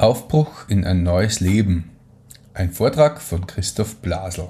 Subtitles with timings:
[0.00, 1.90] Aufbruch in ein neues Leben.
[2.54, 4.48] Ein Vortrag von Christoph Blasel.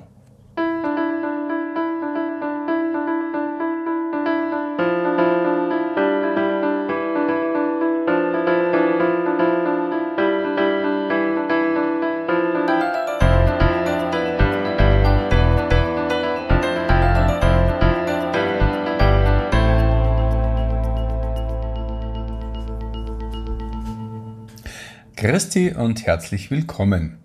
[25.41, 27.16] Christi und herzlich willkommen.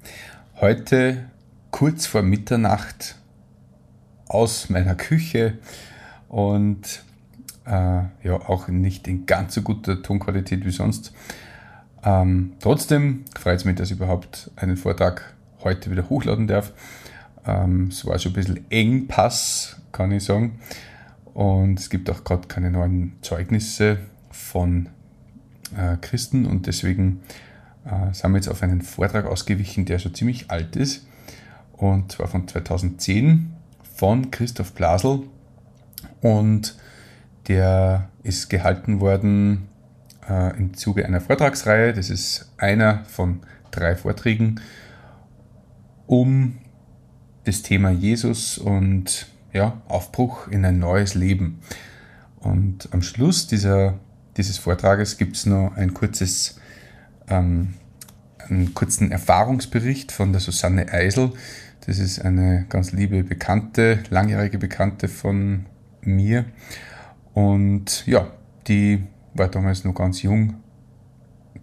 [0.62, 1.26] Heute
[1.70, 3.16] kurz vor Mitternacht
[4.30, 5.58] aus meiner Küche
[6.30, 7.04] und
[7.66, 7.72] äh,
[8.24, 11.12] ja auch nicht in ganz so guter Tonqualität wie sonst.
[12.06, 15.34] Ähm, trotzdem freut es mich, dass ich überhaupt einen Vortrag
[15.66, 16.72] heute wieder hochladen darf.
[17.46, 20.62] Ähm, es war schon ein bisschen Engpass, kann ich sagen.
[21.34, 23.98] Und es gibt auch gerade keine neuen Zeugnisse
[24.32, 24.88] von
[25.76, 27.20] äh, Christen und deswegen
[27.86, 31.06] äh, sind wir jetzt auf einen Vortrag ausgewichen, der schon ziemlich alt ist.
[31.74, 33.54] Und zwar von 2010
[33.96, 35.24] von Christoph Blasel.
[36.22, 36.78] Und
[37.48, 39.68] der ist gehalten worden
[40.28, 41.94] äh, im Zuge einer Vortragsreihe.
[41.94, 44.62] Das ist einer von drei Vorträgen
[46.08, 46.58] um
[47.46, 51.62] das Thema Jesus und ja, Aufbruch in ein neues Leben.
[52.40, 53.96] Und am Schluss dieser,
[54.38, 56.60] dieses Vortrages gibt es noch ein kurzes
[57.30, 57.74] ähm,
[58.50, 61.32] einen kurzen Erfahrungsbericht von der Susanne Eisel.
[61.86, 65.66] Das ist eine ganz liebe Bekannte, langjährige Bekannte von
[66.02, 66.46] mir.
[67.34, 68.28] Und ja,
[68.68, 70.56] die war damals noch ganz jung,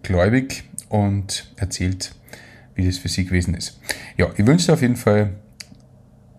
[0.01, 2.15] gläubig und erzählt,
[2.75, 3.79] wie das für sie gewesen ist.
[4.17, 5.31] Ja, ich wünsche dir auf jeden Fall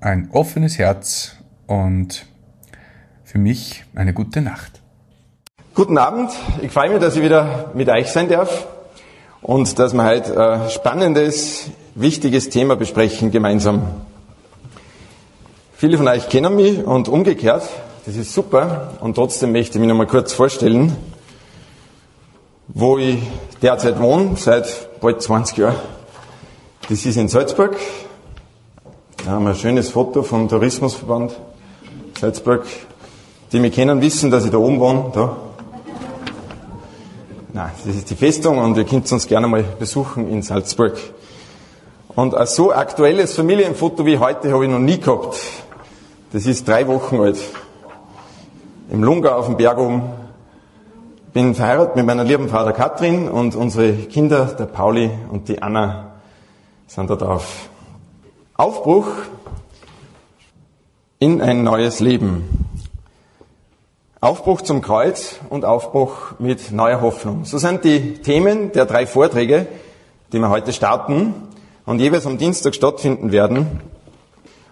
[0.01, 2.27] ein offenes Herz und
[3.25, 4.81] für mich eine gute Nacht.
[5.75, 6.31] Guten Abend,
[6.63, 8.74] ich freue mich, dass ich wieder mit euch sein darf
[9.45, 13.83] und dass wir heute ein spannendes, wichtiges Thema besprechen gemeinsam.
[15.75, 17.69] Viele von euch kennen mich und umgekehrt,
[18.07, 20.97] das ist super und trotzdem möchte ich mich noch mal kurz vorstellen,
[22.69, 23.19] wo ich
[23.61, 25.77] derzeit wohne, seit bald 20 Jahren.
[26.89, 27.77] Das ist in Salzburg.
[29.27, 31.33] Da haben wir ein schönes Foto vom Tourismusverband
[32.19, 32.65] Salzburg.
[33.53, 35.37] Die mich kennen, wissen, dass ich da oben wohne, da.
[37.55, 40.99] Nein, das ist die Festung und ihr könnt uns gerne mal besuchen in Salzburg.
[42.09, 45.37] Und ein so aktuelles Familienfoto wie heute habe ich noch nie gehabt.
[46.33, 47.39] Das ist drei Wochen alt.
[48.91, 50.03] Im Lungau auf dem Berg oben.
[51.33, 55.63] Bin verheiratet mit meiner lieben Frau der Katrin und unsere Kinder, der Pauli und die
[55.63, 56.15] Anna,
[56.89, 57.69] sind da drauf.
[58.57, 59.07] Aufbruch
[61.21, 62.64] in ein neues Leben.
[64.25, 67.45] Aufbruch zum Kreuz und Aufbruch mit neuer Hoffnung.
[67.45, 69.67] So sind die Themen der drei Vorträge,
[70.33, 71.35] die wir heute starten
[71.85, 73.81] und jeweils am Dienstag stattfinden werden.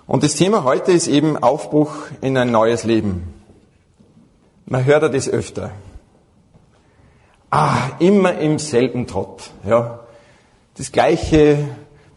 [0.06, 1.92] Und das Thema heute ist eben Aufbruch
[2.22, 3.34] in ein neues Leben.
[4.64, 5.72] Man hört ja das öfter.
[7.50, 10.00] Ah, immer im selben Trott, ja.
[10.78, 11.58] Das gleiche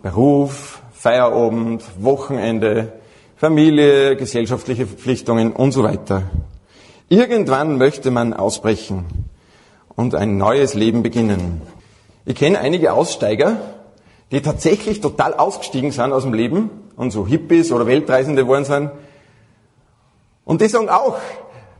[0.02, 2.94] Beruf, Feierabend, Wochenende,
[3.35, 6.23] Familie, gesellschaftliche Verpflichtungen und so weiter.
[7.09, 9.05] Irgendwann möchte man ausbrechen
[9.95, 11.61] und ein neues Leben beginnen.
[12.25, 13.57] Ich kenne einige Aussteiger,
[14.31, 18.91] die tatsächlich total ausgestiegen sind aus dem Leben und so Hippies oder Weltreisende geworden sind.
[20.43, 21.17] Und die sagen auch,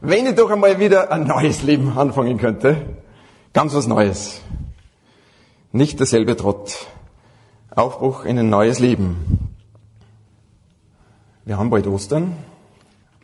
[0.02, 2.78] wenn ich doch einmal wieder ein neues Leben anfangen könnte,
[3.54, 4.42] ganz was Neues.
[5.72, 6.86] Nicht derselbe Trott.
[7.72, 9.50] Aufbruch in ein neues Leben.
[11.44, 12.34] Wir haben bald Ostern.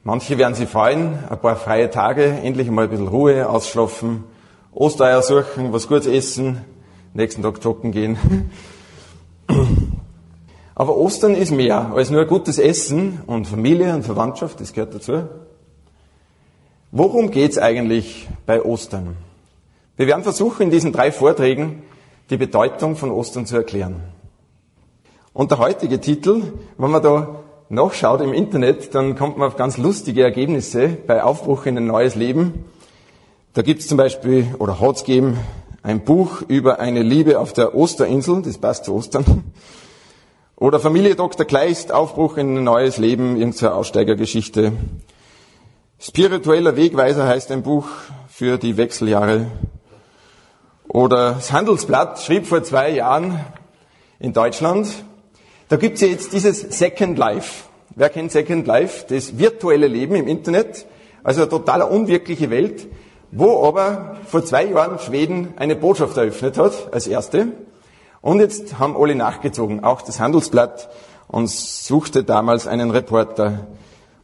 [0.04, 4.24] Manche werden sich freuen, ein paar freie Tage, endlich mal ein bisschen Ruhe, ausschlafen,
[4.72, 6.66] Ostereier suchen, was Gutes essen,
[7.14, 8.18] nächsten Tag joggen gehen.
[10.76, 15.28] Aber Ostern ist mehr als nur gutes Essen und Familie und Verwandtschaft, das gehört dazu.
[16.90, 19.16] Worum geht's eigentlich bei Ostern?
[19.98, 21.84] Wir werden versuchen, in diesen drei Vorträgen
[22.32, 24.02] die Bedeutung von Ostern zu erklären.
[25.32, 29.78] Und der heutige Titel, wenn man da nachschaut im Internet, dann kommt man auf ganz
[29.78, 32.66] lustige Ergebnisse bei Aufbruch in ein neues Leben.
[33.54, 35.40] Da gibt es zum Beispiel, oder hat es gegeben,
[35.82, 39.46] ein Buch über eine Liebe auf der Osterinsel, das passt zu Ostern.
[40.58, 41.46] Oder Familie Dr.
[41.46, 44.74] Kleist, Aufbruch in ein neues Leben, irgendeine Aussteigergeschichte.
[45.98, 47.88] Spiritueller Wegweiser heißt ein Buch
[48.28, 49.48] für die Wechseljahre.
[50.88, 53.40] Oder das Handelsblatt schrieb vor zwei Jahren
[54.20, 54.88] in Deutschland,
[55.72, 57.64] da gibt's ja jetzt dieses Second Life.
[57.96, 59.06] Wer kennt Second Life?
[59.08, 60.86] Das virtuelle Leben im Internet,
[61.24, 62.90] also eine total unwirkliche Welt,
[63.32, 67.54] wo aber vor zwei Jahren Schweden eine Botschaft eröffnet hat, als erste.
[68.20, 70.90] Und jetzt haben alle nachgezogen, auch das Handelsblatt,
[71.30, 73.68] und suchte damals einen Reporter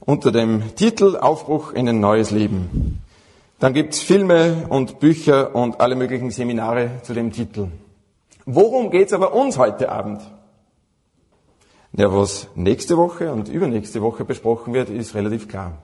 [0.01, 3.01] unter dem Titel Aufbruch in ein neues Leben.
[3.59, 7.69] Dann gibt's Filme und Bücher und alle möglichen Seminare zu dem Titel.
[8.45, 10.19] Worum geht's aber uns heute Abend?
[11.93, 15.81] Ja, was nächste Woche und übernächste Woche besprochen wird, ist relativ klar.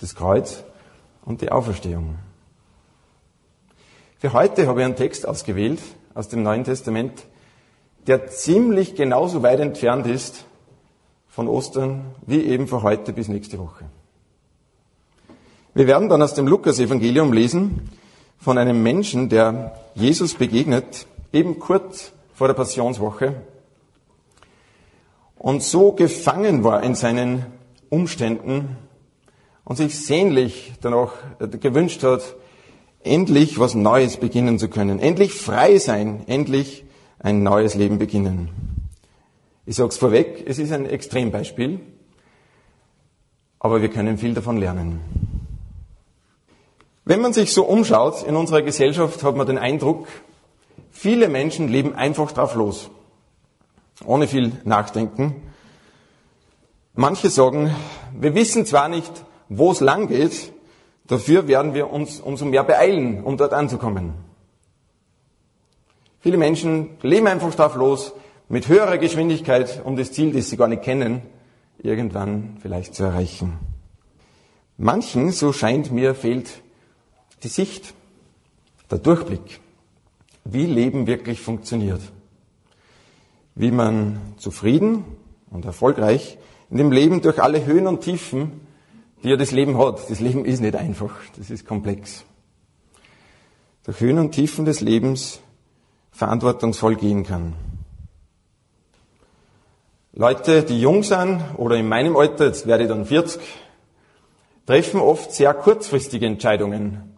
[0.00, 0.64] Das Kreuz
[1.24, 2.18] und die Auferstehung.
[4.18, 5.80] Für heute habe ich einen Text ausgewählt
[6.14, 7.26] aus dem Neuen Testament,
[8.06, 10.44] der ziemlich genauso weit entfernt ist
[11.28, 13.84] von Ostern wie eben von heute bis nächste Woche.
[15.74, 17.88] Wir werden dann aus dem Lukas-Evangelium lesen
[18.38, 23.36] von einem Menschen, der Jesus begegnet, eben kurz vor der Passionswoche
[25.40, 27.46] und so gefangen war in seinen
[27.88, 28.76] Umständen
[29.64, 32.36] und sich sehnlich danach gewünscht hat,
[33.02, 36.84] endlich was Neues beginnen zu können, endlich frei sein, endlich
[37.20, 38.50] ein neues Leben beginnen.
[39.64, 41.80] Ich sage es vorweg, es ist ein Extrembeispiel,
[43.60, 45.00] aber wir können viel davon lernen.
[47.06, 50.06] Wenn man sich so umschaut in unserer Gesellschaft, hat man den Eindruck,
[50.90, 52.90] viele Menschen leben einfach drauf los
[54.04, 55.34] ohne viel Nachdenken.
[56.94, 57.74] Manche sagen,
[58.18, 59.12] wir wissen zwar nicht,
[59.48, 60.52] wo es lang geht,
[61.06, 64.14] dafür werden wir uns umso mehr beeilen, um dort anzukommen.
[66.20, 68.12] Viele Menschen leben einfach drauf los,
[68.48, 71.22] mit höherer Geschwindigkeit, um das Ziel, das sie gar nicht kennen,
[71.78, 73.58] irgendwann vielleicht zu erreichen.
[74.76, 76.62] Manchen, so scheint mir, fehlt
[77.42, 77.94] die Sicht,
[78.90, 79.60] der Durchblick,
[80.44, 82.00] wie Leben wirklich funktioniert
[83.54, 85.04] wie man zufrieden
[85.50, 86.38] und erfolgreich
[86.70, 88.60] in dem Leben durch alle Höhen und Tiefen,
[89.22, 90.08] die ja das Leben hat.
[90.08, 92.24] Das Leben ist nicht einfach, das ist komplex.
[93.84, 95.40] Durch Höhen und Tiefen des Lebens
[96.12, 97.54] verantwortungsvoll gehen kann.
[100.12, 103.40] Leute, die jung sind oder in meinem Alter, jetzt werde ich dann 40,
[104.66, 107.09] treffen oft sehr kurzfristige Entscheidungen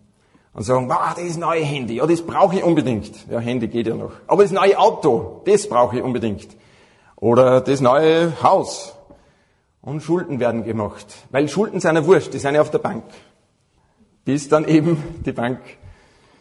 [0.54, 3.26] und sagen, wow, das neue Handy, ja, das brauche ich unbedingt.
[3.30, 4.12] Ja, Handy geht ja noch.
[4.26, 6.48] Aber das neue Auto, das brauche ich unbedingt.
[7.16, 8.94] Oder das neue Haus.
[9.80, 11.06] Und Schulden werden gemacht.
[11.30, 13.04] Weil Schulden sind ja wurscht, die sind ja auf der Bank.
[14.24, 15.60] Bis dann eben die Bank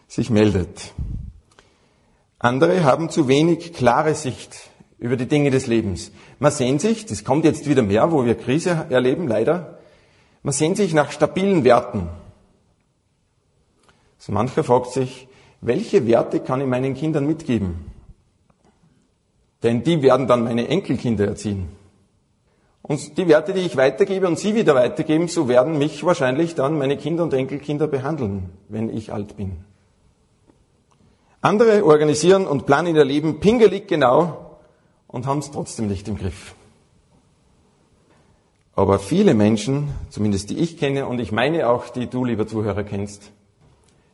[0.07, 0.93] sich meldet.
[2.37, 6.11] Andere haben zu wenig klare Sicht über die Dinge des Lebens.
[6.37, 9.79] Man sehnt sich, das kommt jetzt wieder mehr, wo wir Krise erleben, leider,
[10.43, 12.09] man sehnt sich nach stabilen Werten,
[14.21, 15.27] so mancher fragt sich,
[15.61, 17.91] welche Werte kann ich meinen Kindern mitgeben?
[19.63, 21.69] Denn die werden dann meine Enkelkinder erziehen.
[22.83, 26.77] Und die Werte, die ich weitergebe und sie wieder weitergeben, so werden mich wahrscheinlich dann
[26.77, 29.65] meine Kinder und Enkelkinder behandeln, wenn ich alt bin.
[31.41, 34.59] Andere organisieren und planen ihr Leben pingelig genau
[35.07, 36.53] und haben es trotzdem nicht im Griff.
[38.75, 42.83] Aber viele Menschen, zumindest die ich kenne und ich meine auch, die du, lieber Zuhörer,
[42.83, 43.31] kennst,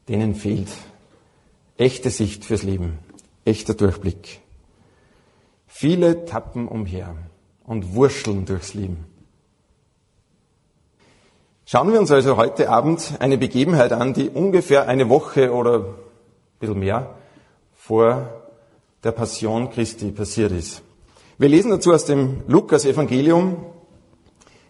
[0.07, 0.69] denen fehlt
[1.77, 2.97] echte Sicht fürs Leben,
[3.45, 4.41] echter Durchblick.
[5.67, 7.15] Viele tappen umher
[7.65, 9.05] und wurscheln durchs Leben.
[11.65, 15.95] Schauen wir uns also heute Abend eine Begebenheit an, die ungefähr eine Woche oder ein
[16.59, 17.15] bisschen mehr
[17.73, 18.29] vor
[19.03, 20.81] der Passion Christi passiert ist.
[21.37, 23.57] Wir lesen dazu aus dem Lukas Evangelium,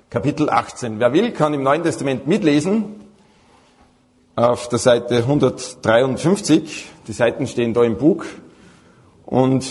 [0.10, 1.00] Kapitel 18.
[1.00, 3.07] Wer will, kann im Neuen Testament mitlesen
[4.38, 6.86] auf der Seite 153.
[7.08, 8.24] Die Seiten stehen da im Buch.
[9.26, 9.66] Und,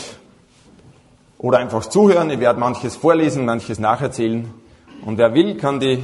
[1.39, 2.31] oder einfach zuhören.
[2.31, 4.53] Ich werde manches vorlesen, manches nacherzählen.
[5.05, 6.03] Und wer will, kann die,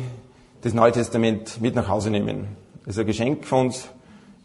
[0.63, 2.57] das Neue Testament mit nach Hause nehmen.
[2.87, 3.89] Das ist ein Geschenk von uns.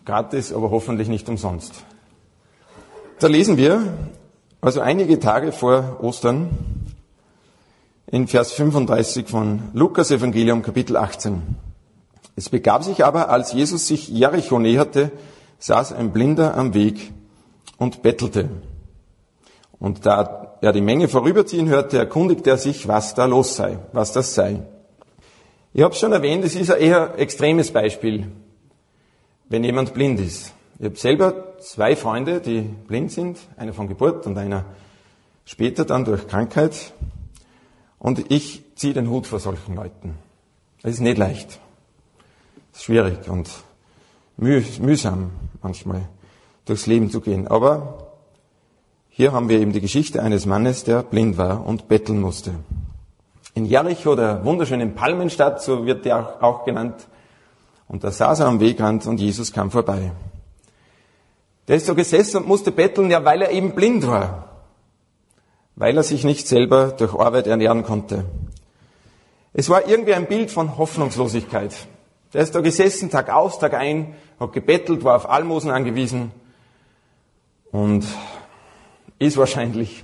[0.03, 1.83] Gratis, aber hoffentlich nicht umsonst.
[3.19, 3.93] Da lesen wir,
[4.61, 6.49] also einige Tage vor Ostern,
[8.09, 11.66] in Vers 35 von Lukas Evangelium Kapitel 18.
[12.37, 15.11] Es begab sich aber, als Jesus sich Jericho näherte,
[15.57, 17.11] saß ein Blinder am Weg
[17.79, 18.47] und bettelte.
[19.79, 24.11] Und da er die Menge vorüberziehen hörte, erkundigte er sich, was da los sei, was
[24.11, 24.61] das sei.
[25.73, 28.27] Ich habe schon erwähnt, es ist ein eher extremes Beispiel,
[29.49, 30.53] wenn jemand blind ist.
[30.77, 34.63] Ich habe selber zwei Freunde, die blind sind, einer von Geburt und einer
[35.43, 36.93] später dann durch Krankheit.
[37.97, 40.19] Und ich ziehe den Hut vor solchen Leuten.
[40.83, 41.59] Es ist nicht leicht
[42.77, 43.49] schwierig und
[44.37, 45.31] mühsam
[45.61, 46.07] manchmal
[46.65, 47.47] durchs Leben zu gehen.
[47.47, 48.11] Aber
[49.09, 52.51] hier haben wir eben die Geschichte eines Mannes, der blind war und betteln musste.
[53.53, 57.07] In Jericho, der wunderschönen Palmenstadt, so wird der auch genannt,
[57.87, 60.11] und da saß er am Wegrand und Jesus kam vorbei.
[61.67, 64.47] Der ist so gesessen und musste betteln, ja, weil er eben blind war.
[65.77, 68.25] weil er sich nicht selber durch Arbeit ernähren konnte.
[69.53, 71.73] Es war irgendwie ein Bild von Hoffnungslosigkeit.
[72.33, 76.31] Der ist da gesessen, Tag aus, Tag ein, hat gebettelt, war auf Almosen angewiesen
[77.71, 78.05] und
[79.19, 80.03] ist wahrscheinlich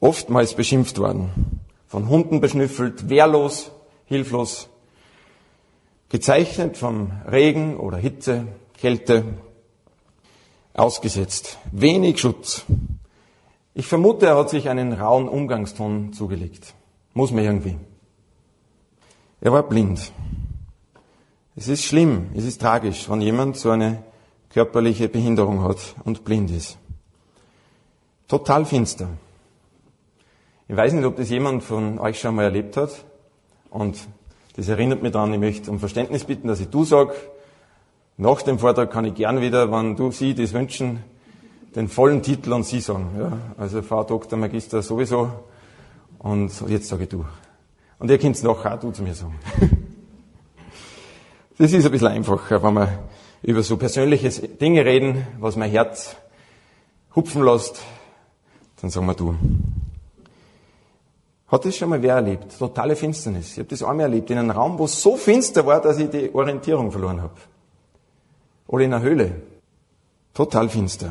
[0.00, 1.60] oftmals beschimpft worden.
[1.88, 3.72] Von Hunden beschnüffelt, wehrlos,
[4.06, 4.68] hilflos,
[6.08, 9.24] gezeichnet vom Regen oder Hitze, Kälte,
[10.74, 11.58] ausgesetzt.
[11.72, 12.64] Wenig Schutz.
[13.74, 16.74] Ich vermute, er hat sich einen rauen Umgangston zugelegt.
[17.12, 17.76] Muss man irgendwie.
[19.40, 20.12] Er war blind.
[21.56, 24.02] Es ist schlimm, es ist tragisch, wenn jemand so eine
[24.50, 26.78] körperliche Behinderung hat und blind ist.
[28.26, 29.08] Total finster.
[30.66, 33.04] Ich weiß nicht, ob das jemand von euch schon mal erlebt hat.
[33.70, 34.08] Und
[34.56, 37.14] das erinnert mich daran, ich möchte um Verständnis bitten, dass ich du sag.
[38.16, 41.04] Nach dem Vortrag kann ich gern wieder, wenn du sie das wünschen,
[41.76, 43.10] den vollen Titel und sie sagen.
[43.16, 44.36] Ja, also Frau Dr.
[44.38, 45.30] Magister sowieso.
[46.18, 47.24] Und jetzt sage ich du.
[48.00, 49.38] Und ihr könnt es nachher auch du zu mir sagen.
[51.56, 52.88] Das ist ein bisschen einfacher, wenn wir
[53.42, 56.16] über so persönliche Dinge reden, was mein Herz
[57.14, 57.80] hupfen lässt,
[58.80, 59.36] dann sagen wir du.
[61.46, 62.58] Hat das schon mal wer erlebt?
[62.58, 63.52] Totale Finsternis.
[63.52, 66.10] Ich habe das einmal erlebt, in einem Raum, wo es so finster war, dass ich
[66.10, 67.36] die Orientierung verloren habe.
[68.66, 69.42] Oder in einer Höhle.
[70.32, 71.10] Total finster.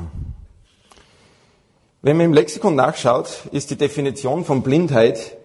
[2.01, 5.37] Wenn man im Lexikon nachschaut, ist die Definition von Blindheit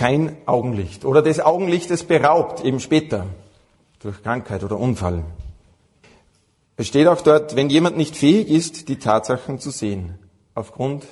[0.00, 3.26] kein Augenlicht oder des Augenlichtes beraubt, eben später,
[3.98, 5.24] durch Krankheit oder Unfall.
[6.78, 10.18] Es steht auch dort, wenn jemand nicht fähig ist, die Tatsachen zu sehen,
[10.54, 11.04] aufgrund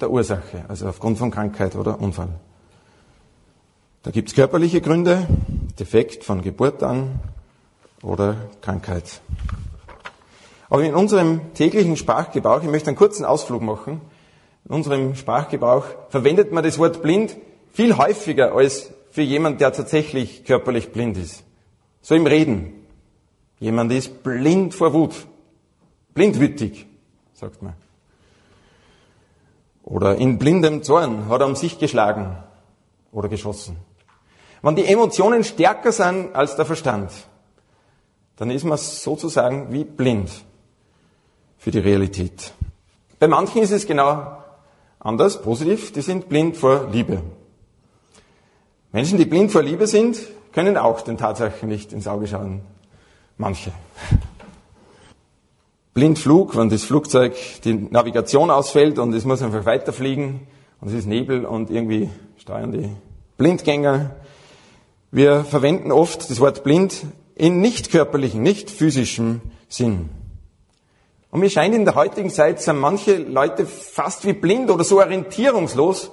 [0.00, 2.30] der Ursache, also aufgrund von Krankheit oder Unfall.
[4.02, 5.28] Da gibt es körperliche Gründe,
[5.78, 7.20] Defekt von Geburt an
[8.02, 9.20] oder Krankheit.
[10.68, 14.00] Aber in unserem täglichen Sprachgebrauch, ich möchte einen kurzen Ausflug machen,
[14.68, 17.36] in unserem Sprachgebrauch verwendet man das Wort blind
[17.74, 21.42] viel häufiger als für jemand, der tatsächlich körperlich blind ist.
[22.00, 22.86] So im Reden.
[23.58, 25.26] Jemand ist blind vor Wut.
[26.14, 26.86] Blindwütig,
[27.34, 27.74] sagt man.
[29.82, 32.36] Oder in blindem Zorn hat er um sich geschlagen
[33.10, 33.76] oder geschossen.
[34.62, 37.10] Wenn die Emotionen stärker sind als der Verstand,
[38.36, 40.30] dann ist man sozusagen wie blind
[41.58, 42.52] für die Realität.
[43.18, 44.38] Bei manchen ist es genau
[45.00, 47.20] anders, positiv, die sind blind vor Liebe.
[48.94, 50.20] Menschen, die blind vor Liebe sind,
[50.52, 52.60] können auch den Tatsachen nicht ins Auge schauen.
[53.36, 53.72] Manche.
[55.94, 57.34] Blindflug, wenn das Flugzeug
[57.64, 60.46] die Navigation ausfällt und es muss einfach weiterfliegen
[60.80, 62.88] und es ist Nebel und irgendwie steuern die
[63.36, 64.14] Blindgänger.
[65.10, 70.08] Wir verwenden oft das Wort blind in nicht körperlichen, nicht physischem Sinn.
[71.32, 75.00] Und mir scheint in der heutigen Zeit sind manche Leute fast wie blind oder so
[75.00, 76.12] orientierungslos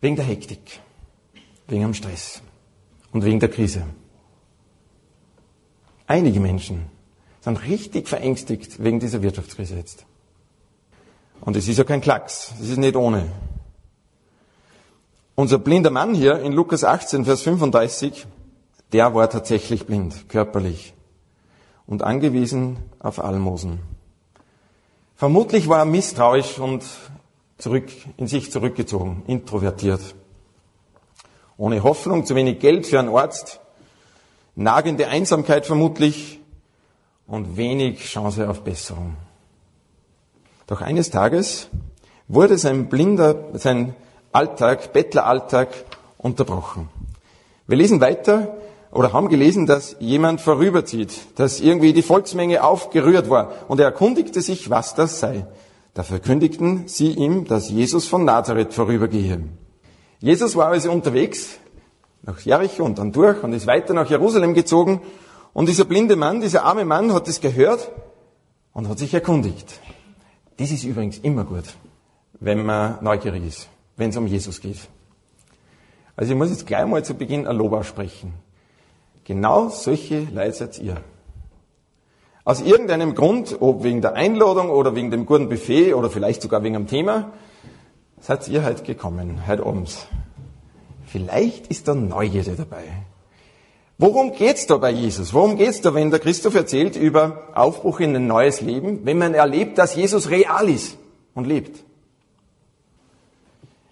[0.00, 0.80] wegen der Hektik,
[1.66, 2.42] wegen dem Stress
[3.12, 3.84] und wegen der Krise.
[6.06, 6.86] Einige Menschen
[7.40, 10.04] sind richtig verängstigt wegen dieser Wirtschaftskrise jetzt.
[11.40, 13.30] Und es ist ja kein Klacks, es ist nicht ohne.
[15.34, 18.26] Unser blinder Mann hier in Lukas 18, Vers 35,
[18.92, 20.94] der war tatsächlich blind, körperlich
[21.86, 23.80] und angewiesen auf Almosen.
[25.16, 26.84] Vermutlich war er misstrauisch und
[27.58, 30.14] zurück, in sich zurückgezogen, introvertiert.
[31.56, 33.60] Ohne Hoffnung, zu wenig Geld für einen Arzt,
[34.56, 36.40] nagende Einsamkeit vermutlich
[37.26, 39.16] und wenig Chance auf Besserung.
[40.66, 41.68] Doch eines Tages
[42.28, 43.94] wurde sein blinder, sein
[44.32, 45.68] Alltag, Bettleralltag
[46.18, 46.88] unterbrochen.
[47.66, 48.56] Wir lesen weiter
[48.90, 54.40] oder haben gelesen, dass jemand vorüberzieht, dass irgendwie die Volksmenge aufgerührt war und er erkundigte
[54.40, 55.46] sich, was das sei.
[55.94, 59.40] Da verkündigten sie ihm, dass Jesus von Nazareth vorübergehe.
[60.24, 61.58] Jesus war also unterwegs
[62.22, 65.02] nach Jericho und dann durch und ist weiter nach Jerusalem gezogen
[65.52, 67.92] und dieser blinde Mann, dieser arme Mann hat es gehört
[68.72, 69.80] und hat sich erkundigt.
[70.56, 71.64] Das ist übrigens immer gut,
[72.40, 74.78] wenn man neugierig ist, wenn es um Jesus geht.
[76.16, 78.32] Also ich muss jetzt gleich mal zu Beginn ein Lob aussprechen.
[79.24, 80.96] Genau solche Leute seid ihr.
[82.44, 86.62] Aus irgendeinem Grund, ob wegen der Einladung oder wegen dem guten Buffet oder vielleicht sogar
[86.62, 87.30] wegen dem Thema,
[88.24, 90.06] seid ihr heute gekommen, heute abends.
[91.06, 92.84] Vielleicht ist da Neugierde dabei.
[93.98, 95.34] Worum geht's da bei Jesus?
[95.34, 99.34] Worum geht's da, wenn der Christoph erzählt über Aufbruch in ein neues Leben, wenn man
[99.34, 100.96] erlebt, dass Jesus real ist
[101.34, 101.84] und lebt?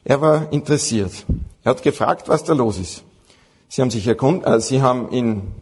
[0.02, 1.12] Er war interessiert.
[1.62, 3.04] Er hat gefragt, was da los ist.
[3.68, 5.54] Sie haben sich erkund, äh, sie haben ihn,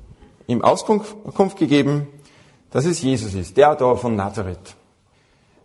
[0.46, 2.06] ihm Auskunft gegeben,
[2.70, 4.76] dass es Jesus ist, der da von Nazareth.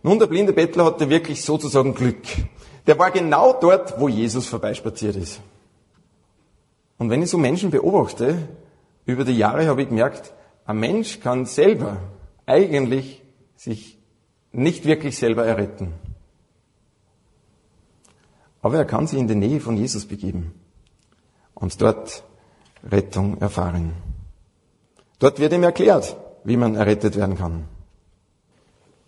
[0.02, 2.18] Nun, der blinde Bettler hatte wirklich sozusagen Glück.
[2.86, 5.40] Der war genau dort, wo Jesus vorbeispaziert ist.
[6.98, 8.48] Und wenn ich so Menschen beobachte,
[9.04, 10.32] über die Jahre habe ich gemerkt,
[10.64, 11.98] ein Mensch kann selber
[12.46, 13.22] eigentlich
[13.56, 13.98] sich
[14.52, 15.92] nicht wirklich selber erretten.
[18.62, 20.52] Aber er kann sich in die Nähe von Jesus begeben
[21.54, 22.24] und dort
[22.84, 23.92] Rettung erfahren.
[25.18, 27.64] Dort wird ihm erklärt, wie man errettet werden kann.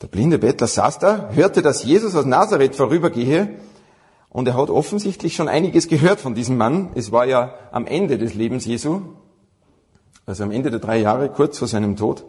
[0.01, 3.57] Der blinde Bettler saß da, hörte, dass Jesus aus Nazareth vorübergehe
[4.31, 6.91] und er hat offensichtlich schon einiges gehört von diesem Mann.
[6.95, 9.01] Es war ja am Ende des Lebens Jesu,
[10.27, 12.25] also am Ende der drei Jahre, kurz vor seinem Tod.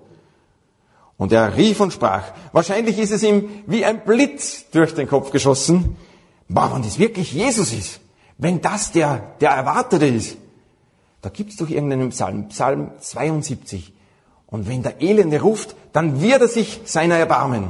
[1.18, 5.32] Und er rief und sprach, wahrscheinlich ist es ihm wie ein Blitz durch den Kopf
[5.32, 5.98] geschossen,
[6.48, 8.00] boah, wenn das wirklich Jesus ist,
[8.38, 10.38] wenn das der, der Erwartete ist,
[11.22, 13.94] da gibt's doch irgendeinen Psalm, Psalm 72.
[14.48, 17.70] Und wenn der Elende ruft, dann wird er sich seiner erbarmen.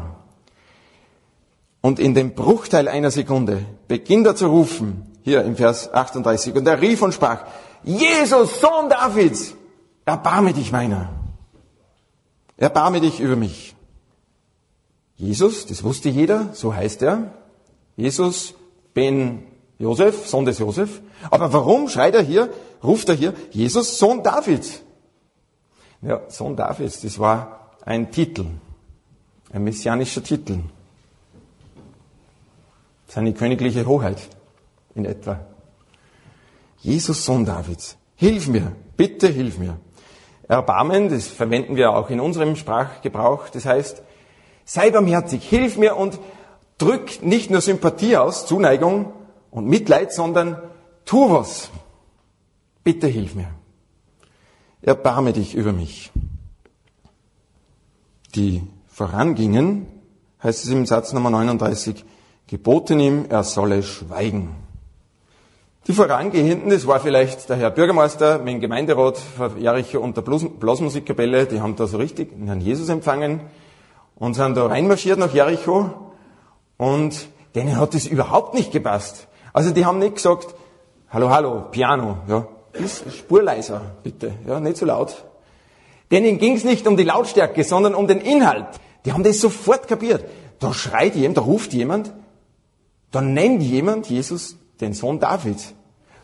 [1.82, 6.68] Und in dem Bruchteil einer Sekunde beginnt er zu rufen, hier im Vers 38, und
[6.68, 7.46] er rief und sprach,
[7.84, 9.56] Jesus, Sohn Davids,
[10.06, 11.10] erbarme dich meiner.
[12.58, 13.76] Erbarme dich über mich.
[15.16, 17.34] Jesus, das wusste jeder, so heißt er.
[17.96, 18.54] Jesus
[18.94, 19.44] ben
[19.78, 21.02] Josef, Sohn des Josef.
[21.30, 22.50] Aber warum schreit er hier,
[22.84, 24.82] ruft er hier, Jesus, Sohn Davids?
[26.02, 28.46] Ja, Sohn Davids, das war ein Titel,
[29.52, 30.60] ein messianischer Titel.
[33.10, 34.30] Seine königliche Hoheit
[34.96, 35.42] in etwa.
[36.78, 39.78] Jesus, Sohn Davids, hilf mir, bitte hilf mir.
[40.48, 44.02] Erbarmen, das verwenden wir auch in unserem Sprachgebrauch, das heißt,
[44.64, 46.18] sei barmherzig, hilf mir und
[46.78, 49.12] drück nicht nur Sympathie aus, Zuneigung
[49.52, 50.58] und Mitleid, sondern
[51.04, 51.70] tu was.
[52.86, 53.50] Bitte hilf mir
[54.82, 56.12] erbarme dich über mich.
[58.36, 59.88] Die vorangingen,
[60.44, 62.06] heißt es im Satz Nummer 39,
[62.50, 64.56] geboten ihm, er solle schweigen.
[65.88, 69.20] Die Vorangehenden, das war vielleicht der Herr Bürgermeister mit dem Gemeinderat
[69.58, 73.42] Jericho und der Blasmusikkapelle, die haben da so richtig den Herrn Jesus empfangen
[74.16, 75.90] und sind da reinmarschiert nach Jericho
[76.78, 79.28] und denen hat das überhaupt nicht gepasst.
[79.54, 80.54] Also die haben nicht gesagt,
[81.12, 85.24] hallo, hallo, Piano, ja, ist spurleiser, bitte, ja, nicht so laut.
[86.12, 88.68] Denen ging es nicht um die Lautstärke, sondern um den Inhalt.
[89.06, 90.26] Die haben das sofort kapiert.
[90.60, 92.12] Da schreit jemand, da ruft jemand,
[93.12, 95.74] da nennt jemand Jesus den Sohn Davids.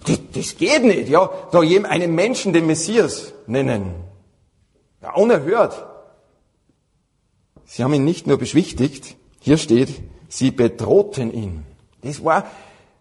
[0.05, 3.95] Das, das geht nicht, ja, da einen Menschen den Messias nennen.
[5.01, 5.85] Ja, unerhört.
[7.65, 11.65] Sie haben ihn nicht nur beschwichtigt, hier steht, sie bedrohten ihn.
[12.01, 12.45] Das war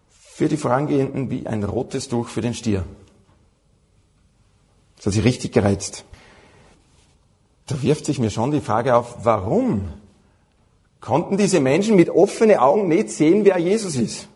[0.09, 2.83] für die Vorangehenden wie ein rotes Tuch für den Stier.
[4.97, 6.05] Das hat sich richtig gereizt.
[7.67, 9.93] Da wirft sich mir schon die Frage auf, warum
[11.05, 14.27] konnten diese Menschen mit offenen Augen nicht sehen, wer Jesus ist?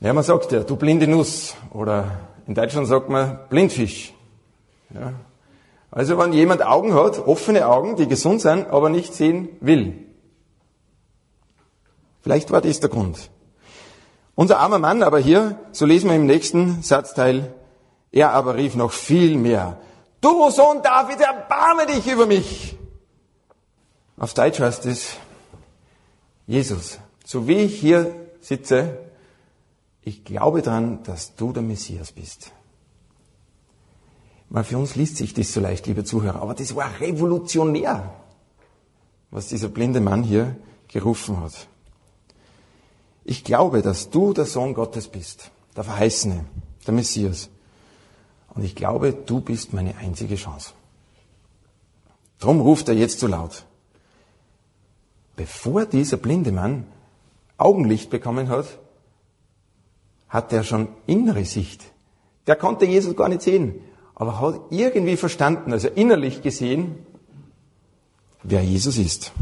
[0.00, 1.54] Ja, man sagt ja, du blinde Nuss.
[1.72, 4.14] Oder in Deutschland sagt man Blindfisch.
[4.94, 5.14] Ja.
[5.90, 10.06] Also wenn jemand Augen hat, offene Augen, die gesund sind, aber nicht sehen will.
[12.20, 13.30] Vielleicht war das der Grund.
[14.34, 17.54] Unser armer Mann aber hier, so lesen wir im nächsten Satzteil,
[18.12, 19.78] er aber rief noch viel mehr,
[20.20, 22.76] du Sohn David, erbarme dich über mich.
[24.20, 25.16] Auf Deutsch heißt es,
[26.46, 28.98] Jesus, so wie ich hier sitze,
[30.02, 32.52] ich glaube daran, dass du der Messias bist.
[34.50, 38.12] Weil für uns liest sich das so leicht, liebe Zuhörer, aber das war revolutionär,
[39.30, 40.54] was dieser blinde Mann hier
[40.88, 41.66] gerufen hat.
[43.24, 46.44] Ich glaube, dass du der Sohn Gottes bist, der Verheißene,
[46.86, 47.48] der Messias.
[48.54, 50.74] Und ich glaube, du bist meine einzige Chance.
[52.38, 53.64] Drum ruft er jetzt so laut.
[55.40, 56.86] Bevor dieser blinde Mann
[57.56, 58.66] Augenlicht bekommen hat,
[60.28, 61.82] hat er schon innere Sicht.
[62.46, 63.80] Der konnte Jesus gar nicht sehen,
[64.14, 67.06] aber hat irgendwie verstanden, also innerlich gesehen,
[68.42, 69.32] wer Jesus ist.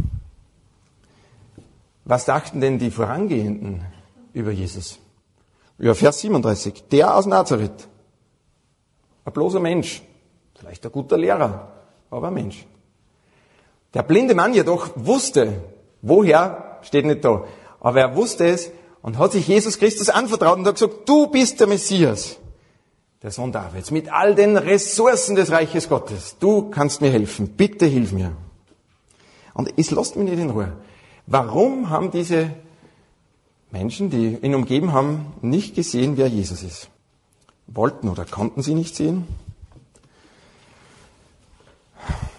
[2.04, 3.84] Was dachten denn die Vorangehenden
[4.34, 5.00] über Jesus?
[5.78, 6.84] Ja, Vers 37.
[6.92, 7.88] Der aus Nazareth,
[9.24, 10.00] ein bloßer Mensch.
[10.54, 11.72] Vielleicht ein guter Lehrer,
[12.08, 12.64] aber ein Mensch.
[13.94, 15.60] Der blinde Mann jedoch wusste,
[16.02, 17.44] woher, steht nicht da,
[17.80, 18.70] aber er wusste es
[19.02, 22.38] und hat sich Jesus Christus anvertraut und hat gesagt, du bist der Messias,
[23.22, 26.36] der Sohn Davids, mit all den Ressourcen des Reiches Gottes.
[26.38, 28.32] Du kannst mir helfen, bitte hilf mir.
[29.54, 30.72] Und es lässt mich nicht in Ruhe.
[31.26, 32.50] Warum haben diese
[33.70, 36.88] Menschen, die ihn umgeben haben, nicht gesehen, wer Jesus ist?
[37.68, 39.26] wollten oder konnten sie nicht sehen.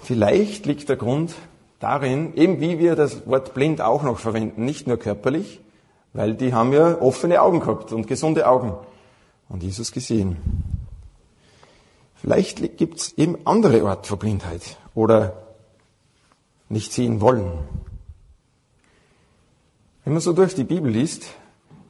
[0.03, 1.35] Vielleicht liegt der Grund
[1.79, 5.61] darin, eben wie wir das Wort blind auch noch verwenden, nicht nur körperlich,
[6.13, 8.73] weil die haben ja offene Augen gehabt und gesunde Augen
[9.47, 10.37] und Jesus gesehen.
[12.15, 15.33] Vielleicht gibt es eben andere Art von Blindheit oder
[16.67, 17.51] nicht sehen wollen.
[20.03, 21.27] Wenn man so durch die Bibel liest,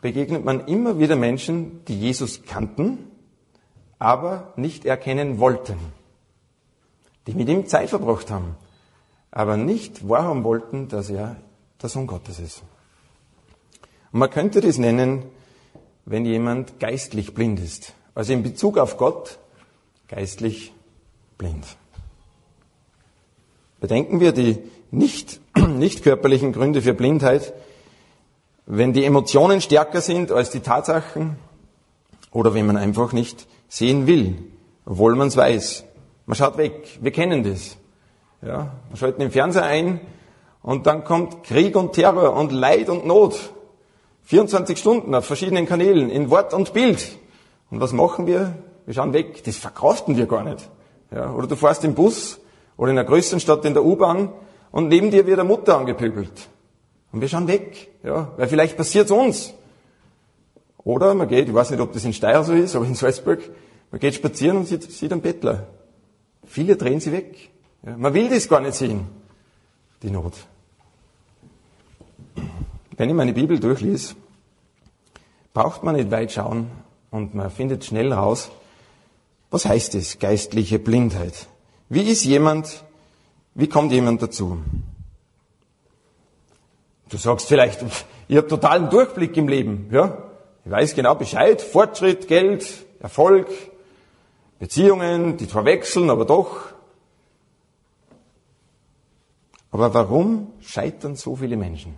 [0.02, 3.00] begegnet man immer wieder Menschen, die Jesus kannten,
[3.98, 5.78] aber nicht erkennen wollten.
[7.28, 8.56] Die mit ihm Zeit verbracht haben,
[9.32, 11.38] aber nicht wahrhaben wollten, dass er
[11.82, 12.64] der Sohn Gottes ist.
[14.12, 15.24] Und man könnte das nennen,
[16.06, 17.94] wenn jemand geistlich blind ist.
[18.16, 19.38] Also in Bezug auf Gott
[20.08, 20.74] geistlich
[21.38, 21.66] blind.
[23.80, 24.58] Bedenken wir die
[24.92, 27.54] nicht, nicht körperlichen Gründe für Blindheit,
[28.66, 31.38] wenn die Emotionen stärker sind als die Tatsachen
[32.32, 34.38] oder wenn man einfach nicht sehen will,
[34.86, 35.86] obwohl man es weiß.
[36.26, 37.00] Man schaut weg.
[37.02, 37.79] Wir kennen das.
[38.42, 40.00] Ja, man schaltet den Fernseher ein
[40.62, 43.54] und dann kommt Krieg und Terror und Leid und Not.
[44.24, 47.18] 24 Stunden auf verschiedenen Kanälen, in Wort und Bild.
[47.72, 48.56] Und was machen wir?
[48.86, 49.44] Wir schauen weg.
[49.44, 50.70] Das verkraften wir gar nicht.
[51.12, 52.40] Ja, oder du fährst im Bus
[52.78, 54.30] oder in einer größeren Stadt in der U-Bahn
[54.72, 56.48] und neben dir wird eine Mutter angepöbelt.
[57.12, 57.90] Und wir schauen weg.
[58.04, 59.54] Ja, weil vielleicht passiert's uns.
[60.84, 63.40] Oder man geht, ich weiß nicht, ob das in Steyr so ist, aber in Salzburg,
[63.92, 65.68] man geht spazieren und sieht, sieht einen Bettler.
[66.46, 67.50] Viele drehen sie weg.
[67.84, 69.08] Ja, man will das gar nicht sehen,
[70.04, 70.34] die Not.
[72.98, 74.16] Wenn ich meine Bibel durchlese,
[75.54, 76.70] braucht man nicht weit schauen
[77.12, 78.52] und man findet schnell raus,
[79.52, 81.48] was heißt es, geistliche Blindheit?
[81.88, 82.84] Wie ist jemand,
[83.56, 84.60] wie kommt jemand dazu?
[87.10, 87.84] Du sagst vielleicht,
[88.28, 90.18] ich habe totalen Durchblick im Leben, ja?
[90.66, 93.48] Ich weiß genau Bescheid, Fortschritt, Geld, Erfolg,
[94.60, 96.74] Beziehungen, die zwar wechseln, aber doch.
[99.72, 101.96] Aber warum scheitern so viele Menschen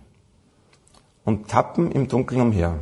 [1.24, 2.78] und tappen im Dunkeln umher?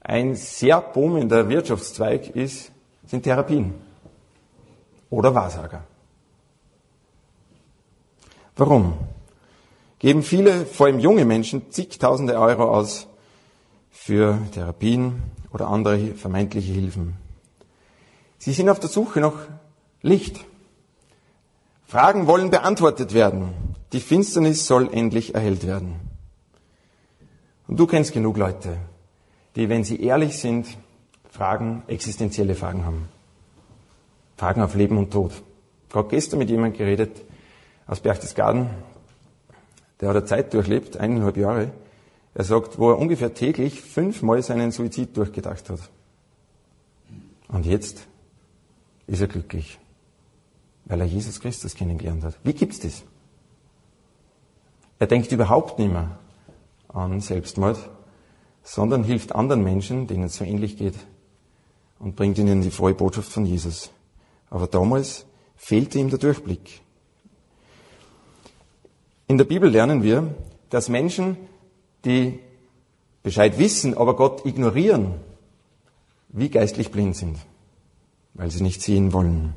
[0.00, 2.72] Ein sehr boomender Wirtschaftszweig ist,
[3.06, 3.74] sind Therapien
[5.10, 5.84] oder Wahrsager.
[8.56, 8.94] Warum?
[9.98, 13.06] Geben viele, vor allem junge Menschen, zigtausende Euro aus
[13.90, 17.16] für Therapien oder andere vermeintliche Hilfen.
[18.38, 19.34] Sie sind auf der Suche nach
[20.00, 20.44] Licht.
[21.92, 23.52] Fragen wollen beantwortet werden.
[23.92, 25.96] Die Finsternis soll endlich erhellt werden.
[27.68, 28.78] Und du kennst genug Leute,
[29.56, 30.78] die, wenn sie ehrlich sind,
[31.28, 33.10] Fragen, existenzielle Fragen haben.
[34.38, 35.32] Fragen auf Leben und Tod.
[35.90, 37.26] Gerade gestern mit jemandem geredet
[37.86, 38.70] aus Berchtesgaden,
[40.00, 41.72] der hat eine Zeit durchlebt, eineinhalb Jahre.
[42.32, 45.90] Er sagt, wo er ungefähr täglich fünfmal seinen Suizid durchgedacht hat.
[47.48, 48.06] Und jetzt
[49.06, 49.78] ist er glücklich,
[50.84, 52.38] weil er Jesus Christus kennengelernt hat.
[52.42, 53.02] Wie gibt's das?
[54.98, 56.18] Er denkt überhaupt nicht mehr
[56.88, 57.78] an Selbstmord,
[58.62, 60.94] sondern hilft anderen Menschen, denen es so ähnlich geht,
[61.98, 63.90] und bringt ihnen die frohe Botschaft von Jesus.
[64.50, 66.80] Aber damals fehlte ihm der Durchblick.
[69.28, 70.34] In der Bibel lernen wir,
[70.70, 71.36] dass Menschen,
[72.04, 72.40] die
[73.22, 75.14] Bescheid wissen, aber Gott ignorieren,
[76.28, 77.38] wie geistlich blind sind,
[78.34, 79.54] weil sie nicht sehen wollen.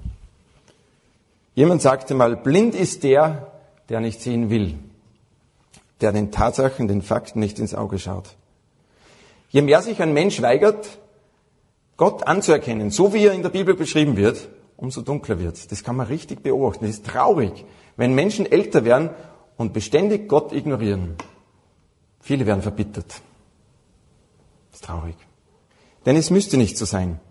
[1.56, 3.52] Jemand sagte mal, blind ist der,
[3.90, 4.78] der nicht sehen will,
[6.02, 8.36] der den Tatsachen, den Fakten nicht ins Auge schaut.
[9.50, 11.00] Je mehr sich ein Mensch weigert,
[11.96, 15.72] Gott anzuerkennen, so wie er in der Bibel beschrieben wird, umso dunkler wird.
[15.72, 16.86] Das kann man richtig beobachten.
[16.86, 17.64] Das ist traurig,
[17.96, 19.12] wenn Menschen älter werden
[19.56, 21.16] und beständig Gott ignorieren.
[22.20, 23.22] Viele werden verbittert.
[24.72, 25.16] Das ist traurig.
[26.06, 27.22] Denn es müsste nicht so sein.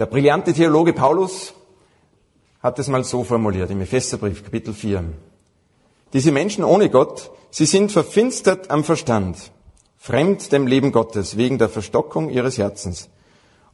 [0.00, 1.54] Der brillante Theologe Paulus
[2.66, 5.04] hat es mal so formuliert im Epheserbrief, Kapitel 4.
[6.12, 9.52] Diese Menschen ohne Gott, sie sind verfinstert am Verstand,
[9.96, 13.08] fremd dem Leben Gottes wegen der Verstockung ihres Herzens.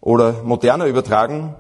[0.02, 1.55] Oder moderner übertragen,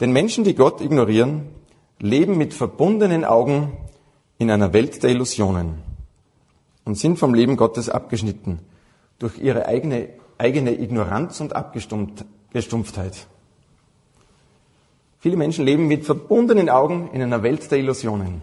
[0.00, 1.50] denn Menschen, die Gott ignorieren,
[1.98, 3.76] leben mit verbundenen Augen
[4.38, 5.82] in einer Welt der Illusionen
[6.86, 8.60] und sind vom Leben Gottes abgeschnitten
[9.18, 13.26] durch ihre eigene, eigene Ignoranz und Abgestumpftheit.
[15.18, 18.42] Viele Menschen leben mit verbundenen Augen in einer Welt der Illusionen.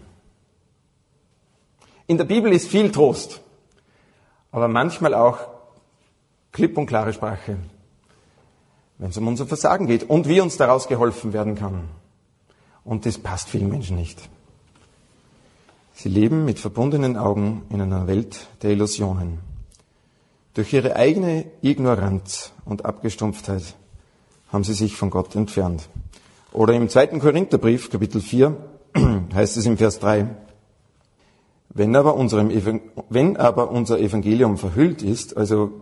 [2.06, 3.40] In der Bibel ist viel Trost,
[4.52, 5.38] aber manchmal auch
[6.52, 7.56] klipp und klare Sprache,
[8.98, 11.88] wenn es um unser Versagen geht und wie uns daraus geholfen werden kann.
[12.84, 14.28] Und das passt vielen Menschen nicht.
[15.94, 19.38] Sie leben mit verbundenen Augen in einer Welt der Illusionen.
[20.52, 23.74] Durch ihre eigene Ignoranz und Abgestumpftheit
[24.52, 25.88] haben sie sich von Gott entfernt.
[26.54, 28.56] Oder im zweiten Korintherbrief, Kapitel 4,
[29.34, 30.28] heißt es im Vers 3,
[31.70, 32.48] Wenn aber, unserem,
[33.08, 35.72] wenn aber unser Evangelium verhüllt ist, also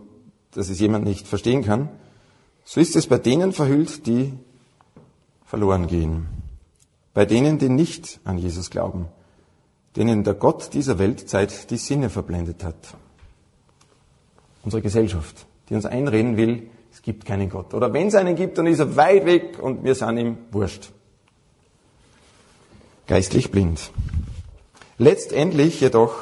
[0.49, 1.89] dass es jemand nicht verstehen kann,
[2.65, 4.33] so ist es bei denen verhüllt, die
[5.45, 6.25] verloren gehen.
[7.13, 9.05] Bei denen, die nicht an Jesus glauben,
[9.95, 12.97] denen der Gott dieser Weltzeit die Sinne verblendet hat.
[14.63, 16.71] Unsere Gesellschaft, die uns einreden will,
[17.03, 17.73] gibt keinen Gott.
[17.73, 20.89] Oder wenn es einen gibt, dann ist er weit weg und wir sind ihm wurscht.
[23.05, 23.91] Geistlich blind.
[24.97, 26.15] Letztendlich jedoch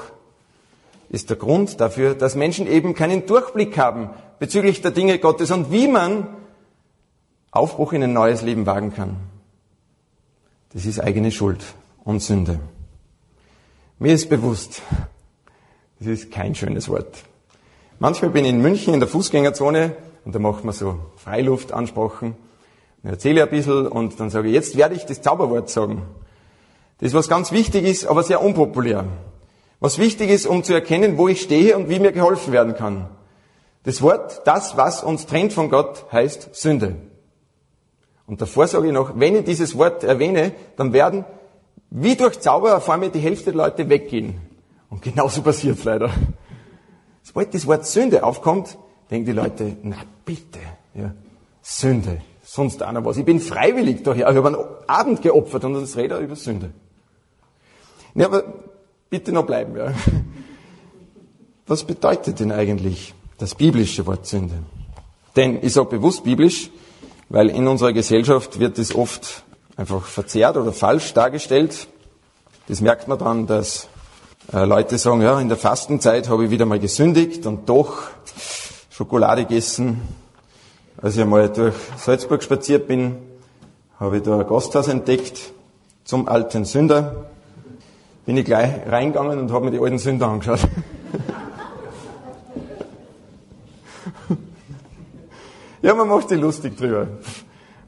[1.09, 5.71] ist der Grund dafür, dass Menschen eben keinen Durchblick haben bezüglich der Dinge Gottes und
[5.71, 6.27] wie man
[7.51, 9.17] Aufbruch in ein neues Leben wagen kann.
[10.73, 11.63] Das ist eigene Schuld
[12.03, 12.59] und Sünde.
[13.99, 14.81] Mir ist bewusst,
[15.99, 17.23] das ist kein schönes Wort.
[17.99, 22.35] Manchmal bin ich in München in der Fußgängerzone und da macht man so Freiluftansprachen.
[23.03, 26.03] Ich erzähle ein bisschen und dann sage ich, jetzt werde ich das Zauberwort sagen.
[26.99, 29.05] Das, was ganz wichtig ist, aber sehr unpopulär.
[29.79, 33.09] Was wichtig ist, um zu erkennen, wo ich stehe und wie mir geholfen werden kann.
[33.83, 36.95] Das Wort, das, was uns trennt von Gott, heißt Sünde.
[38.27, 41.25] Und davor sage ich noch, wenn ich dieses Wort erwähne, dann werden
[41.89, 44.39] wie durch Zauber vor mir die Hälfte der Leute weggehen.
[44.89, 46.11] Und genauso passiert es leider.
[47.23, 48.77] Sobald das Wort Sünde aufkommt,
[49.11, 50.59] denken die Leute, na bitte,
[50.95, 51.13] ja,
[51.61, 53.17] Sünde, sonst einer was.
[53.17, 56.71] Ich bin freiwillig daher, ich habe einen Abend geopfert und das redet über Sünde.
[58.15, 58.43] Ja, aber
[59.09, 59.93] bitte noch bleiben, ja.
[61.67, 64.55] Was bedeutet denn eigentlich das biblische Wort Sünde?
[65.35, 66.69] Denn ich sage bewusst biblisch,
[67.29, 69.43] weil in unserer Gesellschaft wird es oft
[69.77, 71.87] einfach verzerrt oder falsch dargestellt.
[72.67, 73.87] Das merkt man dann, dass
[74.51, 78.09] äh, Leute sagen, ja, in der Fastenzeit habe ich wieder mal gesündigt und doch
[79.01, 79.99] Schokolade gegessen.
[81.01, 83.17] Als ich einmal durch Salzburg spaziert bin,
[83.99, 85.53] habe ich da ein Gasthaus entdeckt
[86.03, 87.25] zum alten Sünder.
[88.27, 90.59] Bin ich gleich reingegangen und habe mir die alten Sünder angeschaut.
[95.83, 97.07] Ja, man macht sich lustig drüber.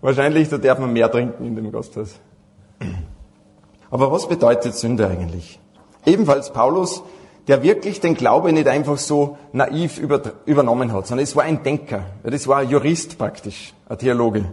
[0.02, 2.16] Wahrscheinlich, da darf man mehr trinken in dem Gasthaus.
[3.92, 5.60] Aber was bedeutet Sünde eigentlich?
[6.04, 7.04] Ebenfalls Paulus,
[7.48, 11.64] der wirklich den Glaube nicht einfach so naiv über, übernommen hat, sondern es war ein
[11.64, 12.06] Denker.
[12.24, 14.46] Das war ein Jurist praktisch, ein Theologe.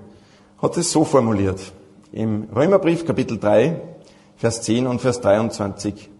[0.61, 1.61] Hat es so formuliert.
[2.12, 3.81] Im Römerbrief Kapitel 3,
[4.37, 6.11] Vers 10 und Vers 23.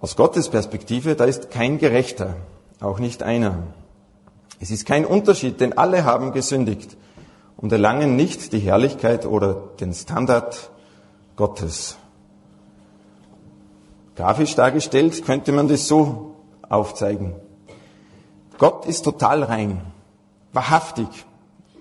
[0.00, 2.36] Aus Gottes Perspektive, da ist kein Gerechter,
[2.80, 3.58] auch nicht einer.
[4.60, 6.96] Es ist kein Unterschied, denn alle haben gesündigt
[7.56, 10.70] und erlangen nicht die Herrlichkeit oder den Standard
[11.34, 11.96] Gottes.
[14.16, 16.36] Grafisch dargestellt könnte man das so
[16.68, 17.34] aufzeigen.
[18.58, 19.80] Gott ist total rein,
[20.52, 21.08] wahrhaftig,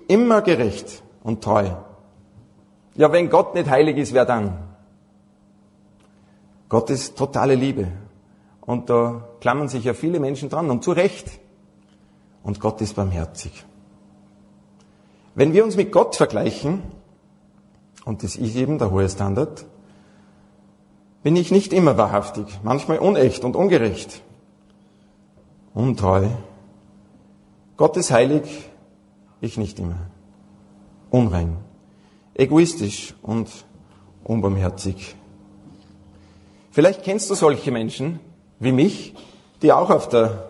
[0.07, 1.69] immer gerecht und treu.
[2.95, 4.57] Ja, wenn Gott nicht heilig ist, wer dann?
[6.69, 7.87] Gott ist totale Liebe.
[8.61, 11.39] Und da klammern sich ja viele Menschen dran und zu Recht
[12.43, 13.65] und Gott ist barmherzig.
[15.35, 16.81] Wenn wir uns mit Gott vergleichen,
[18.05, 19.65] und das ist eben der hohe Standard,
[21.23, 24.21] bin ich nicht immer wahrhaftig, manchmal unecht und ungerecht,
[25.73, 26.27] untreu.
[27.77, 28.43] Gott ist heilig,
[29.39, 29.97] ich nicht immer.
[31.09, 31.57] Unrein,
[32.33, 33.49] egoistisch und
[34.23, 35.15] unbarmherzig.
[36.71, 38.19] Vielleicht kennst du solche Menschen
[38.59, 39.13] wie mich,
[39.61, 40.49] die auch auf der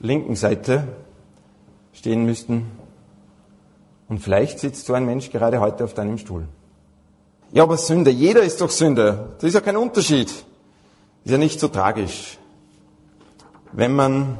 [0.00, 0.86] linken Seite
[1.92, 2.66] stehen müssten.
[4.08, 6.46] Und vielleicht sitzt so ein Mensch gerade heute auf deinem Stuhl.
[7.52, 9.34] Ja, aber Sünde, jeder ist doch Sünde.
[9.36, 10.28] Das ist ja kein Unterschied.
[10.28, 10.44] Ist
[11.30, 12.38] ja nicht so tragisch.
[13.72, 14.38] Wenn man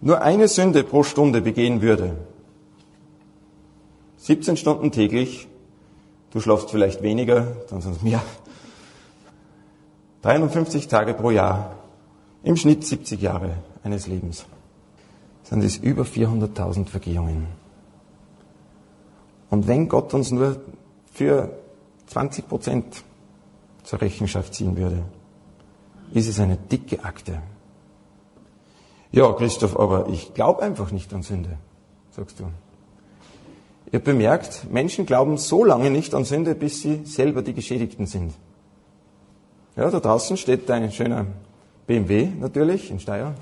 [0.00, 2.16] nur eine Sünde pro Stunde begehen würde,
[4.18, 5.46] 17 Stunden täglich,
[6.32, 8.22] du schlafst vielleicht weniger, dann sind es mehr,
[10.22, 11.76] 350 Tage pro Jahr,
[12.42, 14.44] im Schnitt 70 Jahre eines Lebens
[15.48, 17.46] sind es über 400.000 Vergehungen.
[19.48, 20.56] Und wenn Gott uns nur
[21.12, 21.50] für
[22.06, 23.04] 20 Prozent
[23.82, 25.02] zur Rechenschaft ziehen würde,
[26.12, 27.42] ist es eine dicke Akte.
[29.12, 31.58] Ja, Christoph, aber ich glaube einfach nicht an Sünde,
[32.10, 32.44] sagst du.
[33.92, 38.34] Ihr bemerkt, Menschen glauben so lange nicht an Sünde, bis sie selber die Geschädigten sind.
[39.76, 41.26] Ja, da draußen steht ein schöner
[41.86, 43.34] BMW natürlich in Steyr.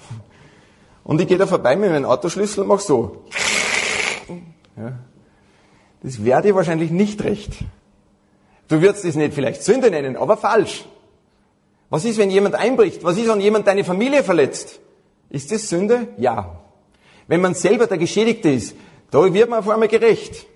[1.02, 3.24] Und ich gehe da vorbei mit meinem Autoschlüssel und mache so.
[4.76, 4.98] Ja.
[6.02, 7.64] Das wäre dir wahrscheinlich nicht recht.
[8.68, 10.84] Du würdest es nicht vielleicht Sünde nennen, aber falsch.
[11.90, 13.04] Was ist, wenn jemand einbricht?
[13.04, 14.80] Was ist, wenn jemand deine Familie verletzt?
[15.30, 16.08] Ist das Sünde?
[16.16, 16.60] Ja.
[17.26, 18.74] Wenn man selber der Geschädigte ist,
[19.10, 20.46] da wird man auf einmal gerecht.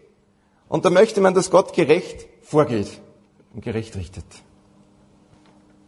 [0.69, 2.89] Und da möchte man, dass Gott gerecht vorgeht
[3.55, 4.25] und gerecht richtet.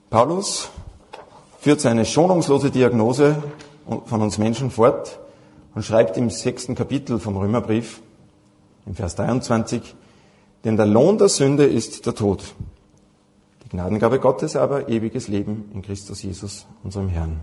[0.08, 0.70] Paulus
[1.58, 3.42] führt seine schonungslose Diagnose
[4.06, 5.18] von uns Menschen fort
[5.74, 8.00] und schreibt im sechsten Kapitel vom Römerbrief,
[8.86, 9.94] im Vers 23,
[10.64, 12.54] denn der Lohn der Sünde ist der Tod.
[13.64, 17.40] Die Gnadengabe Gottes aber ewiges Leben in Christus Jesus, unserem Herrn.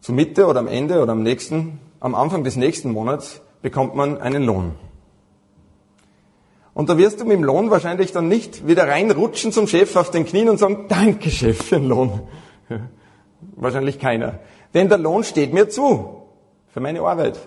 [0.00, 4.20] Zur Mitte oder am Ende oder am nächsten, am Anfang des nächsten Monats bekommt man
[4.20, 4.74] einen Lohn.
[6.72, 10.12] Und da wirst du mit dem Lohn wahrscheinlich dann nicht wieder reinrutschen zum Chef auf
[10.12, 12.20] den Knien und sagen, danke Chef für den Lohn.
[13.56, 14.38] wahrscheinlich keiner.
[14.74, 16.22] Denn der Lohn steht mir zu
[16.68, 17.38] für meine Arbeit.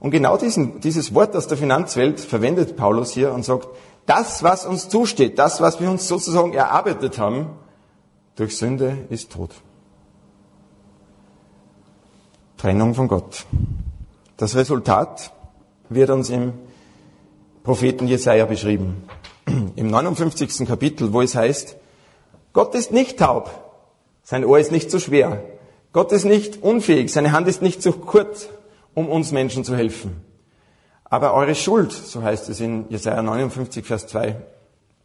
[0.00, 3.68] Und genau diesen, dieses Wort aus der Finanzwelt verwendet Paulus hier und sagt,
[4.06, 7.50] das, was uns zusteht, das, was wir uns sozusagen erarbeitet haben,
[8.36, 9.50] durch Sünde ist Tod.
[12.56, 13.44] Trennung von Gott.
[14.36, 15.32] Das Resultat
[15.88, 16.52] wird uns im
[17.64, 19.04] Propheten Jesaja beschrieben.
[19.76, 20.66] Im 59.
[20.66, 21.76] Kapitel, wo es heißt,
[22.52, 23.50] Gott ist nicht taub,
[24.22, 25.42] sein Ohr ist nicht zu schwer,
[25.92, 28.48] Gott ist nicht unfähig, seine Hand ist nicht zu kurz,
[28.94, 30.22] um uns Menschen zu helfen.
[31.04, 34.36] Aber eure Schuld, so heißt es in Jesaja 59, Vers 2,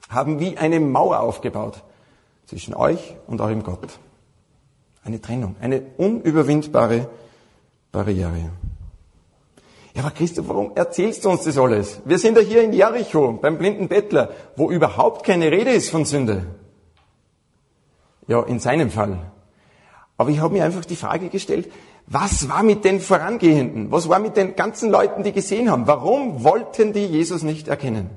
[0.09, 1.83] haben wie eine Mauer aufgebaut
[2.45, 3.99] zwischen euch und eurem Gott.
[5.03, 7.09] Eine Trennung, eine unüberwindbare
[7.91, 8.51] Barriere.
[9.93, 12.01] Ja, aber Christoph, warum erzählst du uns das alles?
[12.05, 16.05] Wir sind ja hier in Jericho, beim blinden Bettler, wo überhaupt keine Rede ist von
[16.05, 16.45] Sünde.
[18.27, 19.19] Ja, in seinem Fall.
[20.17, 21.71] Aber ich habe mir einfach die Frage gestellt,
[22.07, 23.91] was war mit den Vorangehenden?
[23.91, 25.87] Was war mit den ganzen Leuten, die gesehen haben?
[25.87, 28.09] Warum wollten die Jesus nicht erkennen?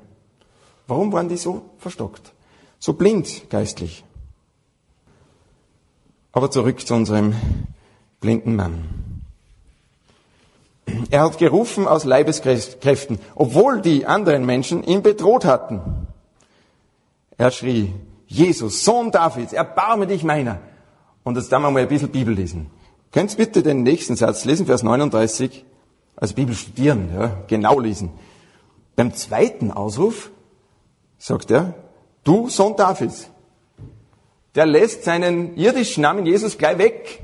[0.86, 2.32] Warum waren die so verstockt?
[2.78, 4.04] So blind geistlich?
[6.32, 7.34] Aber zurück zu unserem
[8.20, 9.22] blinden Mann.
[11.10, 16.06] Er hat gerufen aus Leibeskräften, obwohl die anderen Menschen ihn bedroht hatten.
[17.38, 17.92] Er schrie,
[18.26, 20.60] Jesus, Sohn Davids, erbarme dich meiner.
[21.24, 22.70] Und jetzt darf man mal ein bisschen Bibel lesen.
[23.16, 25.64] Könnt bitte den nächsten Satz lesen, Vers 39,
[26.16, 28.10] also Bibel studieren, ja, genau lesen.
[28.94, 30.30] Beim zweiten Ausruf
[31.16, 31.72] sagt er,
[32.24, 33.30] du Sohn Davids.
[34.54, 37.22] Der lässt seinen irdischen Namen Jesus gleich weg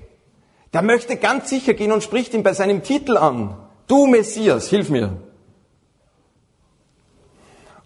[0.72, 3.56] der möchte ganz sicher gehen und spricht ihn bei seinem Titel an.
[3.86, 5.18] Du Messias, hilf mir.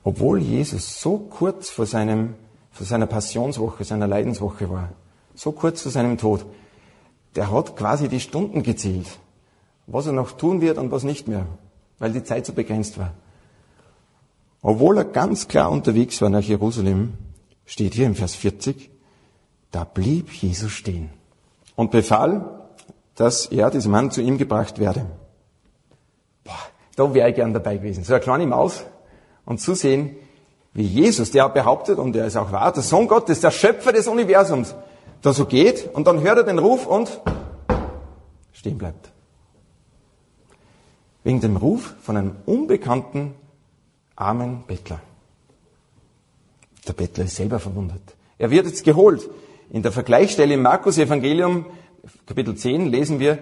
[0.05, 2.35] Obwohl Jesus so kurz vor, seinem,
[2.71, 4.91] vor seiner Passionswoche, seiner Leidenswoche war,
[5.35, 6.47] so kurz vor seinem Tod,
[7.37, 9.07] der hat quasi die Stunden gezählt,
[9.87, 11.47] was er noch tun wird und was nicht mehr,
[11.99, 13.13] weil die Zeit so begrenzt war.
[14.63, 17.15] Obwohl er ganz klar unterwegs war nach Jerusalem,
[17.67, 18.91] steht hier im Vers 40,
[19.71, 21.11] da blieb Jesus stehen
[21.77, 22.67] und befahl,
[23.15, 25.07] dass er, dieser Mann, zu ihm gebracht werde.
[26.45, 26.59] Boah,
[26.97, 28.05] da wäre ich gern dabei gewesen.
[28.05, 28.85] So eine kleine Maus
[29.45, 30.17] und zu sehen,
[30.73, 34.09] wie Jesus, der behauptet, und der ist auch wahr, der Sohn Gottes, der Schöpfer des
[34.09, 34.75] Universums,
[35.23, 37.21] da so geht und dann hört er den Ruf und
[38.53, 39.11] stehen bleibt.
[41.25, 43.35] Wegen dem Ruf von einem unbekannten,
[44.15, 45.01] armen Bettler.
[46.87, 48.15] Der Bettler ist selber verwundert.
[48.39, 49.29] Er wird jetzt geholt.
[49.71, 51.67] In der Vergleichsstelle im Markus Evangelium
[52.27, 53.39] Kapitel 10 lesen wir,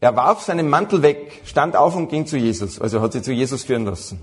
[0.00, 2.80] er warf seinen Mantel weg, stand auf und ging zu Jesus.
[2.80, 4.20] Also hat sie zu Jesus führen lassen.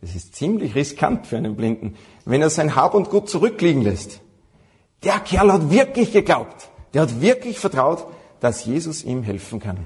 [0.00, 4.20] Das ist ziemlich riskant für einen Blinden, wenn er sein Hab und Gut zurückliegen lässt.
[5.04, 6.70] Der Kerl hat wirklich geglaubt.
[6.94, 8.06] Der hat wirklich vertraut,
[8.40, 9.78] dass Jesus ihm helfen kann.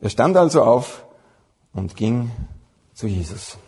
[0.00, 1.04] Er stand also auf
[1.72, 2.30] und ging
[2.94, 3.58] zu Jesus.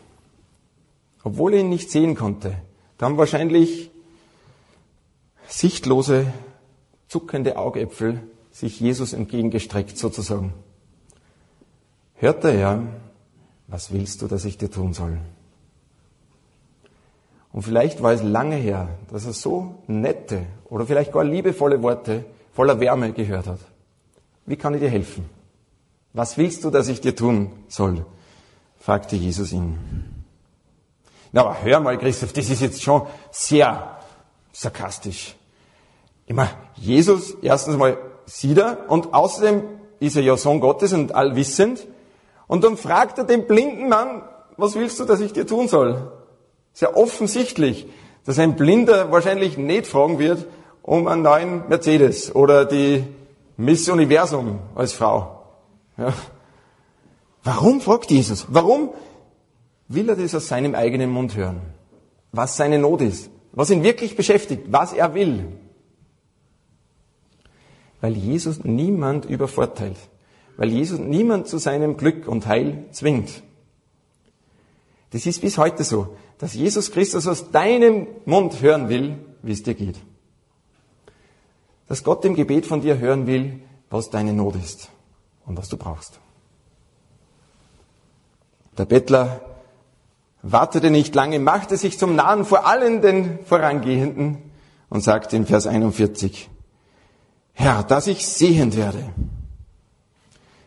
[1.22, 2.54] Obwohl er ihn nicht sehen konnte,
[2.96, 3.90] da haben wahrscheinlich
[5.46, 6.33] sichtlose
[7.09, 10.52] zuckende Augäpfel sich Jesus entgegengestreckt sozusagen.
[12.14, 12.83] Hörte er,
[13.66, 15.18] was willst du, dass ich dir tun soll?
[17.59, 22.25] Und vielleicht war es lange her, dass er so nette oder vielleicht gar liebevolle Worte
[22.53, 23.59] voller Wärme gehört hat.
[24.47, 25.29] Wie kann ich dir helfen?
[26.12, 28.07] Was willst du, dass ich dir tun soll?
[28.78, 29.76] fragte Jesus ihn.
[31.32, 33.99] Na, aber hör mal, Christoph, das ist jetzt schon sehr
[34.53, 35.35] sarkastisch.
[36.26, 39.64] Immer Jesus, erstens mal sieht er und außerdem
[39.99, 41.89] ist er ja Sohn Gottes und allwissend.
[42.47, 44.22] Und dann fragt er den blinden Mann,
[44.57, 46.12] was willst du, dass ich dir tun soll?
[46.79, 47.89] Sehr offensichtlich,
[48.24, 50.47] dass ein Blinder wahrscheinlich nicht fragen wird
[50.83, 53.03] um einen neuen Mercedes oder die
[53.57, 55.43] Miss Universum als Frau.
[55.97, 56.14] Ja.
[57.43, 58.47] Warum fragt Jesus?
[58.51, 58.91] Warum
[59.89, 61.62] will er das aus seinem eigenen Mund hören?
[62.31, 63.29] Was seine Not ist?
[63.51, 64.66] Was ihn wirklich beschäftigt?
[64.68, 65.47] Was er will?
[68.01, 69.99] Weil Jesus niemand übervorteilt.
[70.57, 73.43] Weil Jesus niemand zu seinem Glück und Heil zwingt.
[75.11, 79.62] Das ist bis heute so, dass Jesus Christus aus deinem Mund hören will, wie es
[79.62, 79.97] dir geht.
[81.89, 83.61] dass Gott im Gebet von dir hören will,
[83.91, 84.91] was deine Not ist
[85.47, 86.20] und was du brauchst.
[88.76, 89.41] Der Bettler
[90.43, 94.39] wartete nicht lange, machte sich zum Nahen vor allen den Vorangehenden
[94.91, 96.49] und sagte in Vers 41,
[97.55, 99.03] Herr, dass ich sehend werde.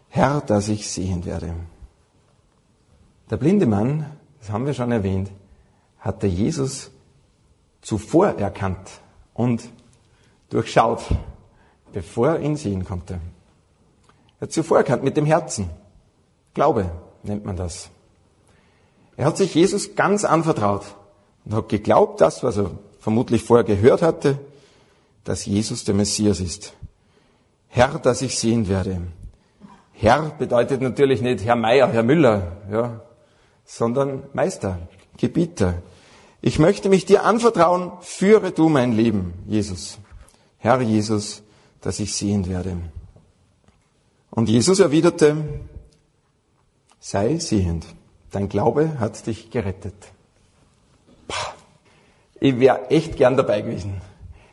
[0.10, 1.54] Herr, dass ich sehend werde.
[3.30, 4.08] Der blinde Mann,
[4.40, 5.32] das haben wir schon erwähnt,
[6.02, 6.92] hatte Jesus
[7.82, 9.00] zuvor erkannt
[9.34, 9.64] und
[10.50, 11.04] durchschaut,
[11.94, 13.22] bevor er ihn sehen konnte.
[14.40, 15.70] Er hat zuvor erkannt mit dem Herzen.
[16.54, 16.92] Glaube
[17.24, 17.90] nennt man das.
[19.16, 20.84] Er hat sich Jesus ganz anvertraut
[21.46, 24.40] und hat geglaubt, das, was er vermutlich vorher gehört hatte,
[25.24, 26.74] dass Jesus der Messias ist.
[27.68, 29.02] Herr, dass ich sehen werde.
[29.94, 33.02] Herr bedeutet natürlich nicht Herr Meier, Herr Müller, ja,
[33.64, 34.80] sondern Meister,
[35.18, 35.76] Gebieter.
[36.42, 40.00] Ich möchte mich dir anvertrauen, führe du mein Leben, Jesus.
[40.58, 41.44] Herr Jesus,
[41.82, 42.78] dass ich sehen werde.
[44.32, 45.38] Und Jesus erwiderte,
[47.00, 47.86] sei sehend,
[48.32, 49.94] dein Glaube hat dich gerettet.
[52.40, 54.02] Ich wäre echt gern dabei gewesen.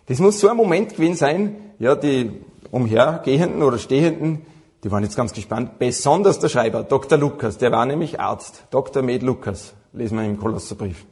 [0.07, 2.32] Das muss so ein Moment gewesen sein, ja, die
[2.70, 4.45] umhergehenden oder stehenden,
[4.84, 7.16] die waren jetzt ganz gespannt, besonders der Schreiber, Dr.
[7.16, 9.03] Lukas, der war nämlich Arzt, Dr.
[9.03, 11.07] Med Lukas, lesen wir im Kolosserbrief.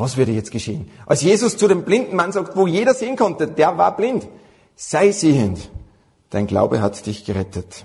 [0.00, 0.90] Was würde jetzt geschehen?
[1.04, 4.26] Als Jesus zu dem blinden Mann sagt, wo jeder sehen konnte, der war blind,
[4.74, 5.70] sei sehend,
[6.30, 7.84] dein Glaube hat dich gerettet.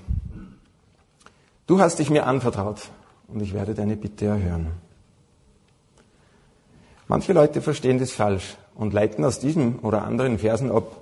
[1.68, 2.80] Du hast dich mir anvertraut
[3.28, 4.68] und ich werde deine Bitte erhören.
[7.10, 11.02] Manche Leute verstehen das falsch und leiten aus diesem oder anderen Versen ab,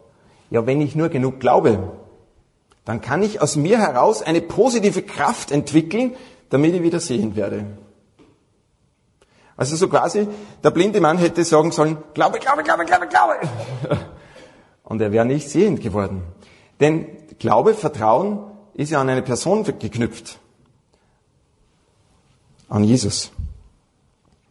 [0.50, 1.92] ja, wenn ich nur genug glaube,
[2.86, 6.16] dann kann ich aus mir heraus eine positive Kraft entwickeln,
[6.50, 7.66] damit ich wieder sehend werde.
[9.56, 10.28] Also so quasi,
[10.64, 13.34] der blinde Mann hätte sagen sollen, glaube, glaube, glaube, glaube, glaube.
[14.84, 16.24] Und er wäre nicht sehend geworden.
[16.80, 17.08] Denn
[17.40, 18.40] Glaube, Vertrauen
[18.74, 20.40] ist ja an eine Person geknüpft.
[22.70, 23.32] An Jesus.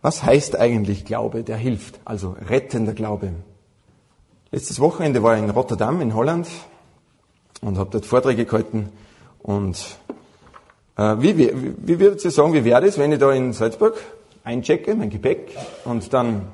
[0.00, 2.00] Was heißt eigentlich Glaube, der hilft?
[2.04, 3.32] Also rettender Glaube.
[4.50, 6.48] Letztes Wochenende war ich in Rotterdam in Holland
[7.60, 8.90] und habe dort Vorträge gehalten.
[9.42, 9.78] Und
[10.96, 13.94] äh, wie, wie, wie würdet ihr sagen, wie wäre das, wenn ich da in Salzburg
[14.44, 16.48] einchecke, mein Gepäck, und dann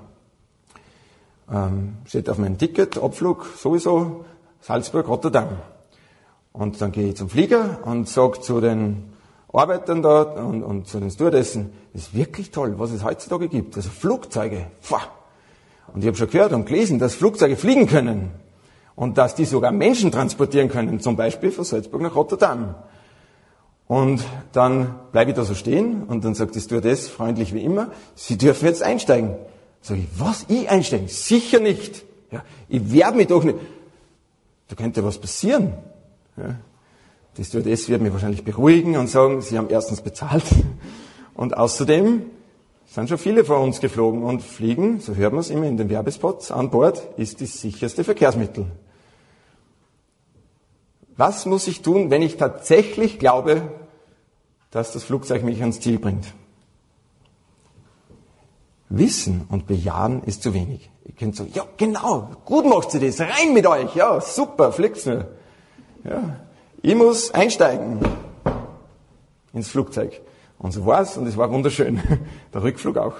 [1.53, 4.25] ähm, steht auf meinem Ticket, Abflug sowieso
[4.61, 5.49] Salzburg, Rotterdam.
[6.53, 9.13] Und dann gehe ich zum Flieger und sage zu den
[9.53, 13.77] Arbeitern dort und, und zu den Stewardessen, das ist wirklich toll, was es heutzutage gibt.
[13.77, 15.03] Also Flugzeuge, pfah.
[15.93, 18.31] Und ich habe schon gehört und gelesen, dass Flugzeuge fliegen können
[18.95, 22.75] und dass die sogar Menschen transportieren können, zum Beispiel von Salzburg nach Rotterdam.
[23.89, 24.23] Und
[24.53, 28.37] dann bleibe ich da so stehen und dann sagt die Stewardess freundlich wie immer, Sie
[28.37, 29.35] dürfen jetzt einsteigen.
[29.81, 30.45] Sag ich, was?
[30.49, 31.09] Ich einsteigen?
[31.09, 32.05] Sicher nicht.
[32.31, 33.59] Ja, ich werde mich doch nicht.
[34.69, 35.73] Da könnte was passieren.
[36.37, 36.57] Ja.
[37.39, 40.45] Die Stewardess wird mich wahrscheinlich beruhigen und sagen, Sie haben erstens bezahlt
[41.35, 42.23] und außerdem
[42.87, 45.89] sind schon viele von uns geflogen und fliegen, so hört man es immer in den
[45.89, 48.67] Werbespots, an Bord ist das sicherste Verkehrsmittel.
[51.19, 53.63] Was muss ich tun, wenn ich tatsächlich glaube,
[54.71, 56.33] dass das Flugzeug mich ans Ziel bringt?
[58.89, 60.89] Wissen und bejahen ist zu wenig.
[61.05, 65.07] Ihr könnt sagen, ja genau, gut macht sie das, rein mit euch, ja super, fliegt's
[65.07, 65.27] nur.
[66.05, 66.37] Ja,
[66.83, 67.99] ich muss einsteigen
[69.53, 70.21] ins Flugzeug.
[70.57, 72.01] Und so war's und es war wunderschön.
[72.55, 73.17] Der Rückflug auch.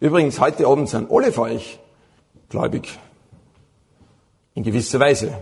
[0.00, 1.78] Übrigens, heute Abend sind alle von euch
[2.48, 2.98] gläubig.
[4.54, 5.36] In gewisser Weise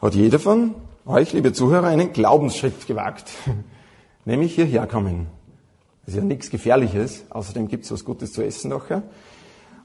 [0.00, 0.74] hat jeder von
[1.06, 3.30] euch, liebe Zuhörer, einen Glaubensschritt gewagt.
[4.24, 5.26] Nämlich hierher kommen.
[6.04, 7.24] Das ist ja nichts Gefährliches.
[7.30, 9.02] Außerdem gibt es was Gutes zu essen nachher.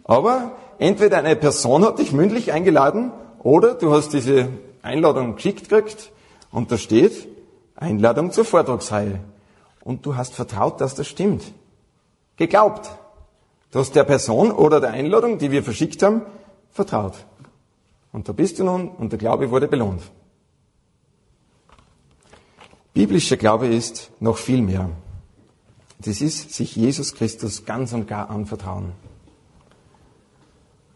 [0.04, 4.50] Aber entweder eine Person hat dich mündlich eingeladen oder du hast diese
[4.82, 6.12] Einladung geschickt gekriegt
[6.52, 7.28] und da steht
[7.76, 9.20] Einladung zur Vortragsreihe.
[9.84, 11.44] Und du hast vertraut, dass das stimmt.
[12.36, 12.90] Geglaubt.
[13.72, 16.24] Du hast der Person oder der Einladung, die wir verschickt haben,
[16.72, 17.14] vertraut.
[18.12, 20.02] Und da bist du nun und der Glaube wurde belohnt.
[22.94, 24.90] Biblischer Glaube ist noch viel mehr.
[26.00, 28.94] Das ist sich Jesus Christus ganz und gar anvertrauen.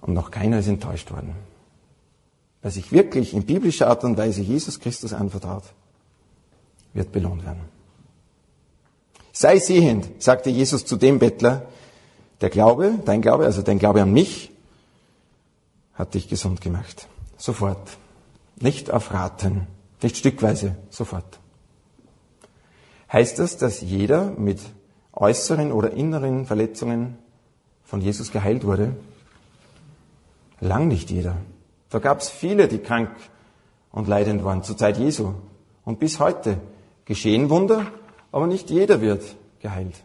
[0.02, 1.36] Und noch keiner ist enttäuscht worden.
[2.62, 5.64] Wer sich wirklich in biblischer Art und Weise Jesus Christus anvertraut,
[6.94, 7.62] wird belohnt werden.
[9.34, 11.66] Sei sehend, sagte Jesus zu dem Bettler,
[12.40, 14.53] der Glaube, dein Glaube, also dein Glaube an mich,
[15.94, 17.08] hat dich gesund gemacht.
[17.38, 17.98] Sofort.
[18.60, 19.68] Nicht auf Raten,
[20.02, 21.40] nicht stückweise, sofort.
[23.12, 24.60] Heißt das, dass jeder mit
[25.12, 27.18] äußeren oder inneren Verletzungen
[27.84, 28.96] von Jesus geheilt wurde?
[30.60, 31.36] Lang nicht jeder.
[31.90, 33.10] Da gab es viele, die krank
[33.92, 35.34] und leidend waren zur Zeit Jesu.
[35.86, 36.58] Und bis heute
[37.06, 37.86] geschehen Wunder,
[38.32, 39.24] aber nicht jeder wird
[39.60, 40.04] geheilt.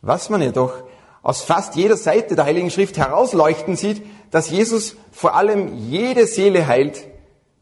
[0.00, 0.82] Was man jedoch
[1.24, 6.66] aus fast jeder Seite der Heiligen Schrift herausleuchten sieht, dass Jesus vor allem jede Seele
[6.66, 7.02] heilt,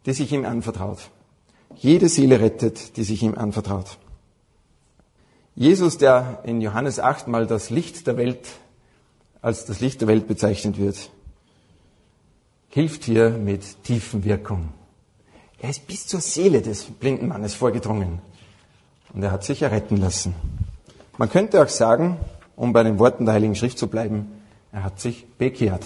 [0.04, 0.98] die sich ihm anvertraut.
[1.76, 3.98] Jede Seele rettet, die sich ihm anvertraut.
[5.54, 8.48] Jesus, der in Johannes 8 mal das Licht der Welt
[9.42, 11.10] als das Licht der Welt bezeichnet wird,
[12.68, 14.68] hilft hier mit tiefen Wirkung.
[15.60, 18.20] Er ist bis zur Seele des blinden Mannes vorgedrungen
[19.12, 20.34] und er hat sich erretten lassen.
[21.16, 22.16] Man könnte auch sagen,
[22.56, 24.30] um bei den Worten der Heiligen Schrift zu bleiben,
[24.72, 25.84] er hat sich bekehrt.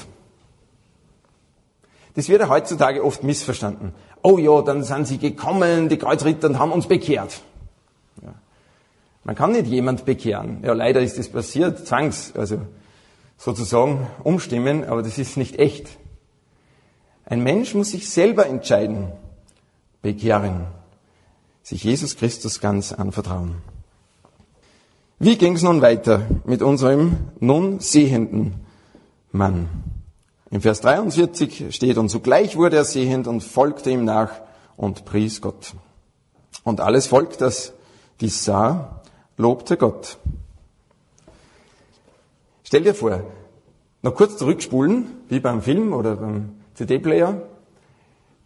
[2.15, 3.93] Das wird ja heutzutage oft missverstanden.
[4.23, 7.43] Oh ja, dann sind sie gekommen, die Kreuzritter, und haben uns bekehrt.
[8.23, 8.35] Ja.
[9.25, 10.61] Man kann nicht jemand bekehren.
[10.63, 12.61] Ja, leider ist das passiert, zwangs, also
[13.37, 15.89] sozusagen umstimmen, aber das ist nicht echt.
[17.27, 19.13] Ein Mensch muss sich selber entscheiden,
[20.01, 20.67] bekehren,
[21.63, 23.57] sich Jesus Christus ganz anvertrauen.
[25.19, 28.67] Wie ging es nun weiter mit unserem nun sehenden
[29.33, 29.67] Mann?
[30.51, 34.31] Im Vers 43 steht, und sogleich wurde er sehend und folgte ihm nach
[34.77, 35.73] und pries Gott.
[36.65, 37.73] Und alles Volk, das
[38.21, 39.01] dies sah,
[39.39, 40.19] lobte Gott.
[42.63, 43.23] Stell dir vor,
[44.03, 47.41] noch kurz zurückspulen, wie beim Film oder beim CD-Player.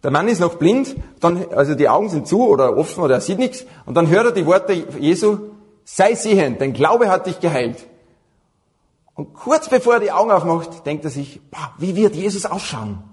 [0.03, 3.21] Der Mann ist noch blind, dann, also die Augen sind zu oder offen oder er
[3.21, 5.50] sieht nichts, und dann hört er die Worte Jesu,
[5.83, 7.85] sei sehend, dein Glaube hat dich geheilt.
[9.15, 13.03] Und kurz bevor er die Augen aufmacht, denkt er sich, boah, wie wird Jesus ausschauen?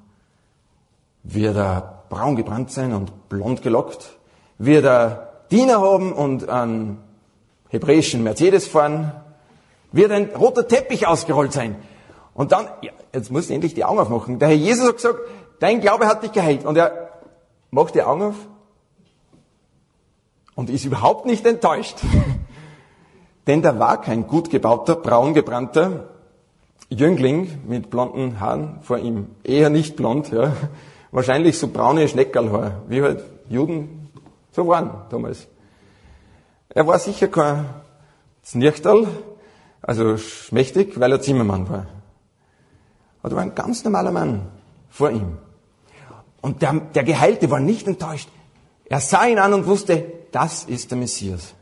[1.22, 4.16] Wird er braun gebrannt sein und blond gelockt?
[4.58, 6.98] Wird er Diener haben und einen
[7.68, 9.12] hebräischen Mercedes fahren?
[9.92, 11.76] Wird ein roter Teppich ausgerollt sein?
[12.34, 14.38] Und dann, ja, jetzt muss du endlich die Augen aufmachen.
[14.38, 15.18] Der Herr Jesus hat gesagt,
[15.58, 16.64] dein Glaube hat dich geheilt.
[16.64, 17.10] Und er
[17.70, 18.36] macht die Augen auf
[20.54, 21.98] und ist überhaupt nicht enttäuscht.
[23.48, 26.10] Denn da war kein gut gebauter, braun gebrannter
[26.90, 29.28] Jüngling mit blonden Haaren vor ihm.
[29.42, 30.52] Eher nicht blond, ja.
[31.10, 34.10] Wahrscheinlich so braune Schneckerlhaar, wie halt Juden
[34.52, 35.48] so waren damals.
[36.68, 37.64] Er war sicher kein
[38.44, 39.06] Znirchtal,
[39.80, 41.86] also schmächtig, weil er Zimmermann war.
[43.22, 44.48] Aber er war ein ganz normaler Mann
[44.90, 45.38] vor ihm.
[46.42, 48.28] Und der, der Geheilte war nicht enttäuscht.
[48.84, 51.54] Er sah ihn an und wusste, das ist der Messias.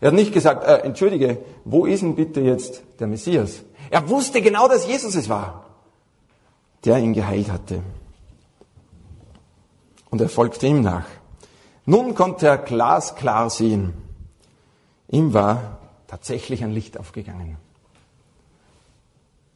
[0.00, 3.62] Er hat nicht gesagt, äh, entschuldige, wo ist denn bitte jetzt der Messias?
[3.90, 5.64] Er wusste genau, dass Jesus es war,
[6.84, 7.82] der ihn geheilt hatte.
[10.10, 11.06] Und er folgte ihm nach.
[11.84, 13.94] Nun konnte er glasklar sehen.
[15.08, 17.56] Ihm war tatsächlich ein Licht aufgegangen.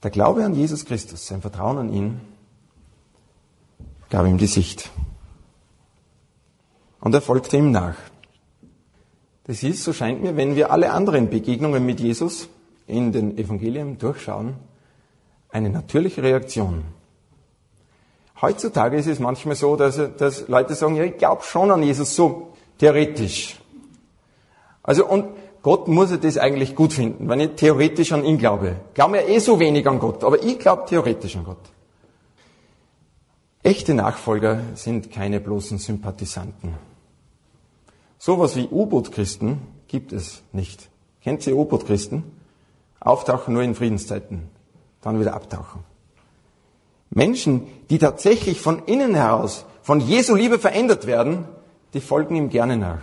[0.03, 2.21] Der Glaube an Jesus Christus, sein Vertrauen an ihn,
[4.11, 4.91] gab ihm die Sicht.
[7.01, 7.97] Und er folgte ihm nach.
[9.53, 12.49] Das ist, so scheint mir, wenn wir alle anderen Begegnungen mit Jesus
[12.87, 14.55] in den Evangelien durchschauen,
[15.51, 16.85] eine natürliche Reaktion.
[18.41, 22.17] Heutzutage ist es manchmal so, dass, dass Leute sagen, ja, ich glaube schon an Jesus,
[22.17, 23.61] so theoretisch.
[24.83, 25.27] Also, und
[25.61, 28.77] Gott muss ja das eigentlich gut finden, wenn ich theoretisch an ihn glaube.
[28.95, 31.71] Glauben ja eh so wenig an Gott, aber ich glaube theoretisch an Gott.
[33.63, 36.92] Echte Nachfolger sind keine bloßen Sympathisanten.
[38.25, 40.89] Sowas wie U-Boot-Christen gibt es nicht.
[41.25, 42.23] Kennt ihr U-Boot-Christen?
[43.01, 44.49] Auftauchen nur in Friedenszeiten,
[45.01, 45.83] dann wieder abtauchen.
[47.11, 51.49] Menschen, die tatsächlich von innen heraus von Jesu Liebe verändert werden,
[51.95, 53.03] die folgen ihm gerne nach.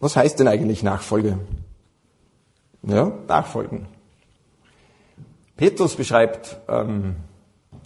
[0.00, 1.38] Was heißt denn eigentlich Nachfolge?
[2.82, 3.86] Ja, Nachfolgen.
[5.56, 7.16] Petrus beschreibt ähm,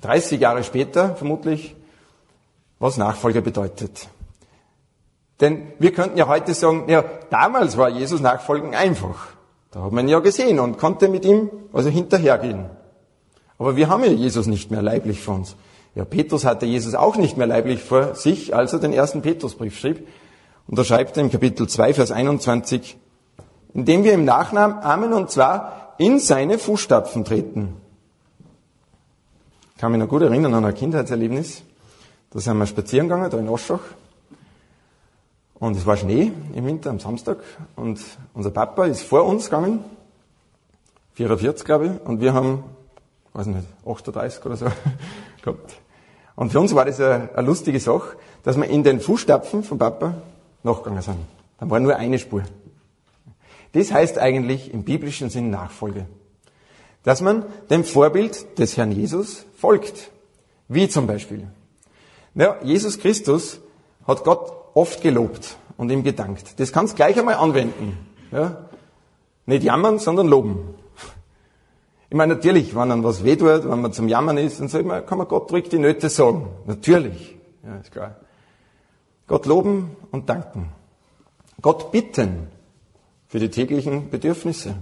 [0.01, 1.76] 30 Jahre später vermutlich,
[2.80, 4.09] was Nachfolge bedeutet.
[5.41, 9.28] Denn wir könnten ja heute sagen, ja, damals war Jesus Nachfolgen einfach.
[9.70, 12.66] Da hat man ihn ja gesehen und konnte mit ihm also hinterhergehen.
[13.59, 15.57] Aber wir haben ja Jesus nicht mehr leiblich vor uns.
[15.95, 19.78] Ja, Petrus hatte Jesus auch nicht mehr leiblich vor sich, als er den ersten Petrusbrief
[19.78, 20.07] schrieb.
[20.66, 22.97] Und da schreibt er im Kapitel 2, Vers 21,
[23.74, 27.76] indem wir im Nachnamen und zwar in seine Fußstapfen treten.
[29.74, 31.62] Ich kann mich noch gut erinnern an ein Kindheitserlebnis.
[32.30, 33.80] Da sind wir spazieren gegangen, da in Oschach.
[35.59, 37.38] Und es war Schnee im Winter am Samstag
[37.74, 38.00] und
[38.34, 39.84] unser Papa ist vor uns gegangen,
[41.14, 42.62] 44 glaube ich, und wir haben,
[43.32, 44.66] weiß nicht, 38 oder so
[45.42, 45.74] gehabt.
[46.36, 50.14] Und für uns war das eine, lustige Sache, dass wir in den Fußstapfen von Papa
[50.62, 51.18] nachgegangen sind.
[51.59, 52.44] Dann war nur eine Spur.
[53.72, 56.06] Das heißt eigentlich im biblischen Sinn Nachfolge.
[57.02, 60.12] Dass man dem Vorbild des Herrn Jesus folgt.
[60.68, 61.48] Wie zum Beispiel?
[62.34, 63.61] Ja, Jesus Christus
[64.06, 66.61] hat Gott oft gelobt und ihm gedankt.
[66.61, 67.99] Das kannst du gleich einmal anwenden.
[68.31, 68.68] Ja?
[69.47, 70.74] Nicht jammern, sondern loben.
[72.11, 75.18] Ich meine, natürlich, wenn dann was wehtut, wenn man zum Jammern ist, dann man, kann
[75.18, 76.49] man Gott ruhig die Nöte sagen.
[76.66, 77.37] Natürlich.
[77.64, 78.16] Ja, ist klar.
[79.26, 80.70] Gott loben und danken.
[81.61, 82.47] Gott bitten
[83.26, 84.74] für die täglichen Bedürfnisse.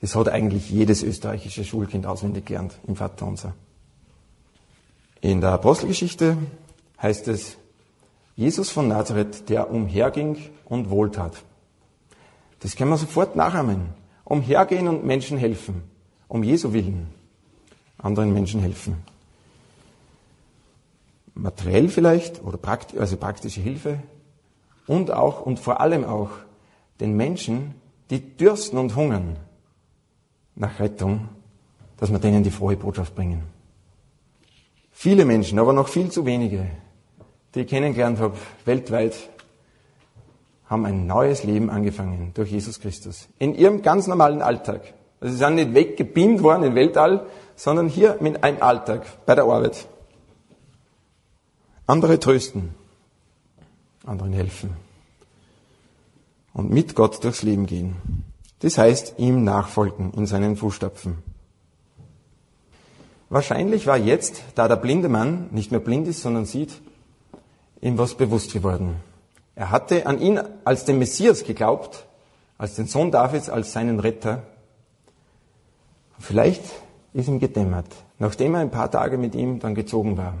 [0.00, 3.54] Das hat eigentlich jedes österreichische Schulkind auswendig gelernt im Vaterunser.
[5.20, 6.36] In der Apostelgeschichte
[7.02, 7.56] heißt es,
[8.40, 11.34] Jesus von Nazareth, der umherging und wohltat.
[12.60, 13.90] Das können wir sofort nachahmen.
[14.24, 15.82] Umhergehen und Menschen helfen.
[16.26, 17.08] Um Jesu willen.
[17.98, 18.96] Anderen Menschen helfen.
[21.34, 23.98] Materiell vielleicht oder praktisch, also praktische Hilfe.
[24.86, 26.30] Und auch und vor allem auch
[26.98, 27.74] den Menschen,
[28.08, 29.36] die dürsten und hungern
[30.54, 31.28] nach Rettung,
[31.98, 33.42] dass wir denen die frohe Botschaft bringen.
[34.92, 36.70] Viele Menschen, aber noch viel zu wenige,
[37.54, 39.14] die ich kennengelernt habe, weltweit,
[40.66, 43.28] haben ein neues Leben angefangen durch Jesus Christus.
[43.38, 44.94] In ihrem ganz normalen Alltag.
[45.20, 47.26] Also sie sind nicht weggebeamt worden in Weltall,
[47.56, 49.86] sondern hier mit einem Alltag, bei der Arbeit.
[51.86, 52.74] Andere trösten,
[54.06, 54.70] anderen helfen
[56.54, 57.96] und mit Gott durchs Leben gehen.
[58.60, 61.18] Das heißt, ihm nachfolgen in seinen Fußstapfen.
[63.28, 66.80] Wahrscheinlich war jetzt, da der blinde Mann nicht mehr blind ist, sondern sieht,
[67.80, 68.96] ihm was bewusst geworden.
[69.54, 72.06] Er hatte an ihn als den Messias geglaubt,
[72.58, 74.42] als den Sohn Davids, als seinen Retter.
[76.18, 76.62] Vielleicht
[77.12, 77.86] ist ihm gedämmert,
[78.18, 80.34] nachdem er ein paar Tage mit ihm dann gezogen war,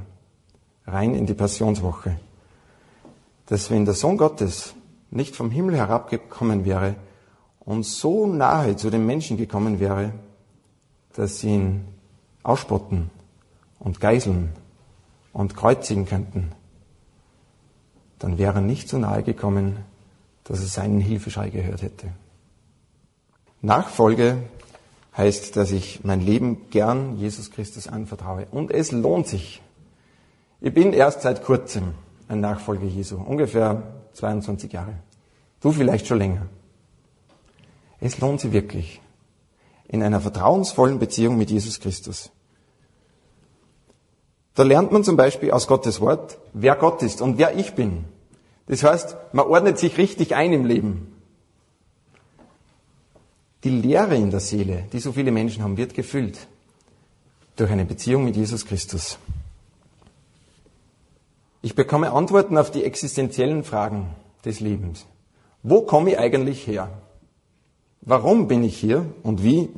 [0.86, 2.16] rein in die Passionswoche,
[3.46, 4.74] dass wenn der Sohn Gottes
[5.10, 6.94] nicht vom Himmel herabgekommen wäre
[7.60, 10.12] und so nahe zu den Menschen gekommen wäre,
[11.14, 11.84] dass sie ihn
[12.42, 13.10] ausspotten
[13.78, 14.52] und geiseln
[15.32, 16.52] und kreuzigen könnten,
[18.20, 19.78] dann wäre er nicht so nahe gekommen,
[20.44, 22.08] dass er seinen Hilfeschrei gehört hätte.
[23.62, 24.38] Nachfolge
[25.16, 28.46] heißt, dass ich mein Leben gern Jesus Christus anvertraue.
[28.50, 29.60] Und es lohnt sich.
[30.60, 31.94] Ich bin erst seit kurzem
[32.28, 34.94] ein Nachfolger Jesu, ungefähr 22 Jahre.
[35.60, 36.46] Du vielleicht schon länger.
[38.00, 39.00] Es lohnt sich wirklich.
[39.88, 42.30] In einer vertrauensvollen Beziehung mit Jesus Christus.
[44.54, 48.04] Da lernt man zum Beispiel aus Gottes Wort, wer Gott ist und wer ich bin.
[48.70, 51.12] Das heißt, man ordnet sich richtig ein im Leben.
[53.64, 56.46] Die Lehre in der Seele, die so viele Menschen haben, wird gefüllt
[57.56, 59.18] durch eine Beziehung mit Jesus Christus.
[61.62, 64.14] Ich bekomme Antworten auf die existenziellen Fragen
[64.44, 65.04] des Lebens.
[65.64, 66.90] Wo komme ich eigentlich her?
[68.02, 69.68] Warum bin ich hier und wie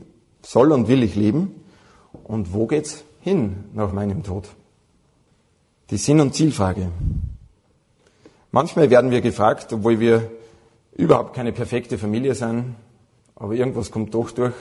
[0.43, 1.65] soll und will ich leben?
[2.25, 4.51] Und wo geht's hin nach meinem Tod?
[5.89, 6.93] Die Sinn- und Zielfrage.
[8.55, 10.31] Manchmal werden wir gefragt, obwohl wir
[10.95, 12.77] überhaupt keine perfekte Familie sind,
[13.35, 14.53] aber irgendwas kommt doch durch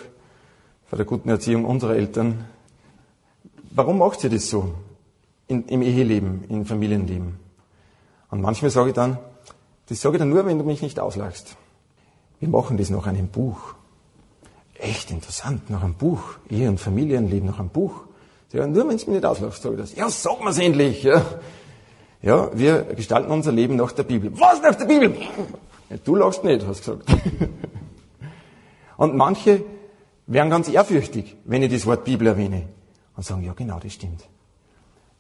[0.86, 2.46] von der guten Erziehung unserer Eltern.
[3.72, 4.74] Warum macht ihr das so
[5.48, 7.38] in, im Eheleben, im Familienleben?
[8.30, 9.18] Und manchmal sage ich dann,
[9.89, 11.58] das sage ich dann nur, wenn du mich nicht auslachst.
[12.39, 13.76] Wir machen das nach einem Buch.
[14.76, 16.22] Echt interessant, nach einem Buch.
[16.50, 18.06] Ehe- und Familienleben nach einem Buch.
[18.54, 19.96] Ja, nur wenn es mich nicht auslachst, sage ich das.
[19.96, 21.04] Ja, sag mir's endlich.
[21.04, 21.26] Ja.
[22.22, 24.32] Ja, wir gestalten unser Leben nach der Bibel.
[24.39, 25.15] Was nach der Bibel?
[26.03, 27.03] Du lachst nicht, hast gesagt.
[28.97, 29.63] Und manche
[30.28, 32.67] werden ganz ehrfürchtig, wenn ich das Wort Bibel erwähne.
[33.15, 34.24] Und sagen, ja genau, das stimmt.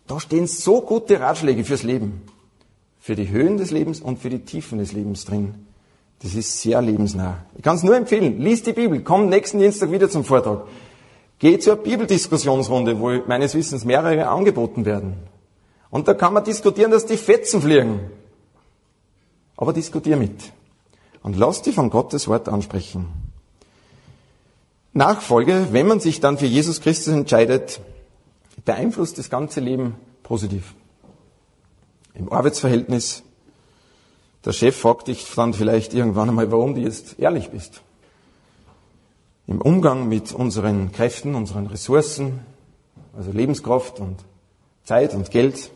[0.07, 2.21] Da stehen so gute Ratschläge fürs Leben.
[2.99, 5.55] Für die Höhen des Lebens und für die Tiefen des Lebens drin.
[6.21, 7.45] Das ist sehr lebensnah.
[7.55, 8.39] Ich kann es nur empfehlen.
[8.39, 9.01] Lies die Bibel.
[9.01, 10.67] Komm nächsten Dienstag wieder zum Vortrag.
[11.39, 15.15] Geh zur Bibeldiskussionsrunde, wo meines Wissens mehrere angeboten werden.
[15.91, 18.09] Und da kann man diskutieren, dass die Fetzen fliegen.
[19.57, 20.51] Aber diskutier mit.
[21.21, 23.09] Und lass dich von Gottes Wort ansprechen.
[24.93, 27.81] Nachfolge, wenn man sich dann für Jesus Christus entscheidet,
[28.65, 30.73] beeinflusst das ganze Leben positiv.
[32.13, 33.23] Im Arbeitsverhältnis,
[34.43, 37.81] der Chef fragt dich dann vielleicht irgendwann einmal, warum du jetzt ehrlich bist.
[39.47, 42.39] Im Umgang mit unseren Kräften, unseren Ressourcen,
[43.15, 44.17] also Lebenskraft und
[44.83, 45.71] Zeit und Geld,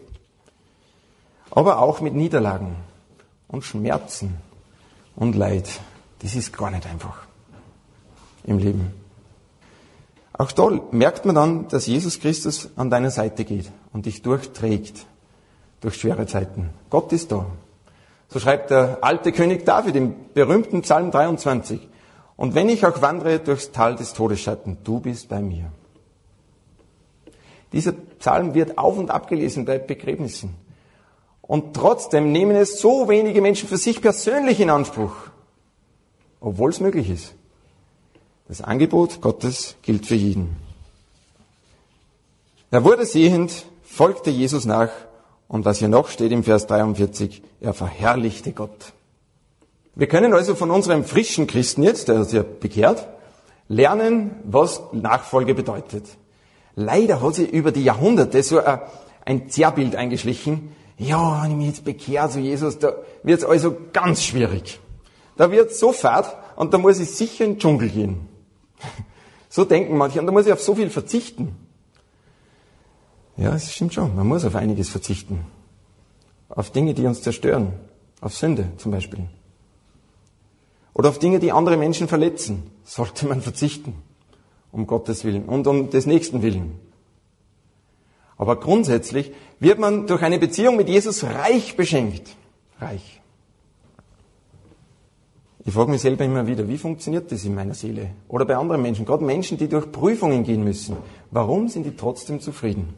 [1.52, 2.76] aber auch mit Niederlagen
[3.48, 4.36] und Schmerzen
[5.16, 5.80] und Leid.
[6.20, 7.26] Das ist gar nicht einfach
[8.46, 8.93] im Leben.
[10.34, 15.06] Auch da merkt man dann, dass Jesus Christus an deiner Seite geht und dich durchträgt
[15.80, 16.72] durch schwere Zeiten.
[16.89, 17.46] Gott ist da.
[18.28, 21.88] So schreibt der alte König David im berühmten Psalm 23.
[22.36, 25.72] Und wenn ich auch wandere durchs Tal des Todesschatten, du bist bei mir.
[27.72, 30.56] Dieser Psalm wird auf und ab gelesen bei Begräbnissen.
[31.48, 35.14] Und trotzdem nehmen es so wenige Menschen für sich persönlich in Anspruch,
[36.39, 37.36] obwohl es möglich ist.
[38.48, 40.56] Das Angebot Gottes gilt für jeden.
[42.72, 44.89] Er wurde sehend, folgte Jesus nach
[45.48, 48.93] und was hier noch steht im Vers 43, er verherrlichte Gott.
[49.93, 53.08] Wir können also von unserem frischen Christen jetzt, der sich ja bekehrt,
[53.68, 56.06] lernen, was Nachfolge bedeutet.
[56.76, 58.62] Leider hat sich über die Jahrhunderte so
[59.24, 60.76] ein Zerrbild eingeschlichen.
[60.98, 62.93] Ja, wenn ich mich jetzt bekehre zu Jesus, da
[63.24, 64.80] wird es also ganz schwierig.
[65.36, 68.28] Da wird es so fad und da muss ich sicher in den Dschungel gehen.
[69.48, 71.56] So denken manche und da muss ich auf so viel verzichten.
[73.38, 74.14] Ja, es stimmt schon.
[74.14, 75.46] Man muss auf einiges verzichten.
[76.50, 77.72] Auf Dinge, die uns zerstören.
[78.20, 79.30] Auf Sünde zum Beispiel.
[80.93, 82.70] Oder auf Dinge, die andere Menschen verletzen.
[82.84, 83.96] Sollte man verzichten
[84.76, 86.78] um Gottes Willen und um des Nächsten Willen.
[88.38, 92.36] Aber grundsätzlich wird man durch eine Beziehung mit Jesus reich beschenkt.
[92.80, 93.22] Reich.
[95.68, 98.12] Ich frage mich selber immer wieder, wie funktioniert das in meiner Seele?
[98.28, 100.97] Oder bei anderen Menschen, gerade Menschen, die durch Prüfungen gehen müssen.
[101.32, 102.93] Warum sind die trotzdem zufrieden?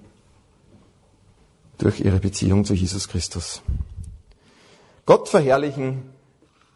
[1.78, 3.62] Durch ihre Beziehung zu Jesus Christus.
[5.06, 6.10] Gott verherrlichen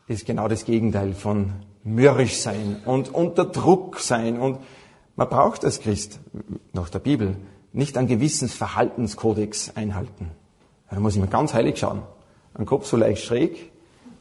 [0.07, 1.51] ist genau das Gegenteil von
[1.83, 4.59] mürrisch sein und unter Druck sein und
[5.17, 6.19] man braucht als Christ,
[6.71, 7.35] nach der Bibel,
[7.73, 10.31] nicht einen gewissen Verhaltenskodex einhalten.
[10.89, 12.01] Da muss ich mir ganz heilig schauen.
[12.53, 13.71] Ein Kopf so leicht schräg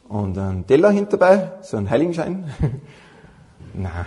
[0.07, 2.49] und ein Teller hinterbei, so ein Heiligenschein.
[3.73, 4.05] Na,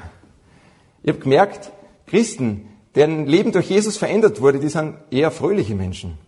[1.03, 1.71] ich habe gemerkt,
[2.07, 6.19] Christen, deren Leben durch Jesus verändert wurde, die sind eher fröhliche Menschen,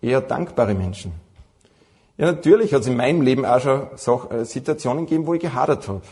[0.00, 1.12] eher dankbare Menschen.
[2.16, 5.88] Ja, natürlich hat es in meinem Leben auch schon äh, Situationen gegeben, wo ich gehadert
[5.88, 6.02] habe.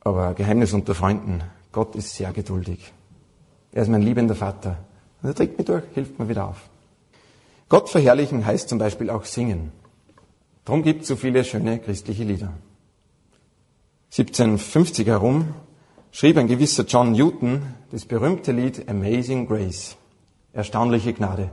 [0.00, 1.42] Aber Geheimnis unter Freunden,
[1.72, 2.92] Gott ist sehr geduldig.
[3.76, 4.78] Er ist mein liebender Vater.
[5.20, 6.70] Und er trägt mich durch, hilft mir wieder auf.
[7.68, 9.70] Gott verherrlichen heißt zum Beispiel auch singen.
[10.64, 12.54] Darum gibt es so viele schöne christliche Lieder.
[14.12, 15.48] 1750 herum
[16.10, 17.60] schrieb ein gewisser John Newton
[17.92, 19.98] das berühmte Lied Amazing Grace.
[20.54, 21.50] Erstaunliche Gnade.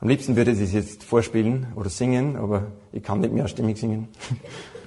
[0.00, 4.08] Am liebsten würde ich es jetzt vorspielen oder singen, aber ich kann nicht mehrstimmig singen.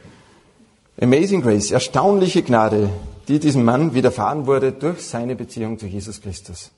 [1.00, 2.89] Amazing Grace, erstaunliche Gnade,
[3.28, 6.72] die diesem Mann widerfahren wurde durch seine Beziehung zu Jesus Christus.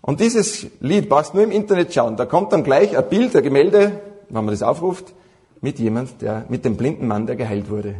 [0.00, 2.16] Und dieses Lied brauchst nur im Internet schauen.
[2.16, 5.12] Da kommt dann gleich ein Bild, ein Gemälde, wenn man das aufruft,
[5.60, 7.96] mit jemand, der, mit dem blinden Mann, der geheilt wurde.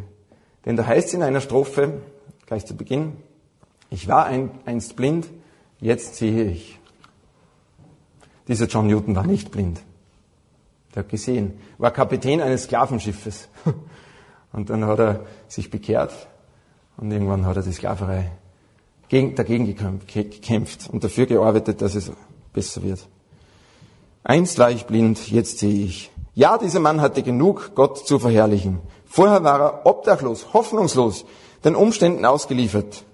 [0.65, 1.95] Denn da heißt es in einer Strophe,
[2.47, 3.15] gleich zu Beginn,
[3.91, 5.27] ich war ein, einst blind,
[5.81, 6.79] jetzt sehe ich.
[8.49, 9.81] Dieser John Newton war nicht blind.
[10.95, 13.49] Der hat gesehen, war Kapitän eines Sklavenschiffes.
[14.53, 16.13] Und dann hat er sich bekehrt
[16.97, 18.31] und irgendwann hat er die Sklaverei
[19.11, 19.77] dagegen
[20.07, 22.11] gekämpft und dafür gearbeitet, dass es
[22.53, 23.07] besser wird.
[24.25, 26.11] Einst war ich blind, jetzt sehe ich.
[26.35, 28.81] Ja, dieser Mann hatte genug, Gott zu verherrlichen.
[29.05, 31.25] Vorher war er obdachlos, hoffnungslos,
[31.65, 33.05] den Umständen ausgeliefert,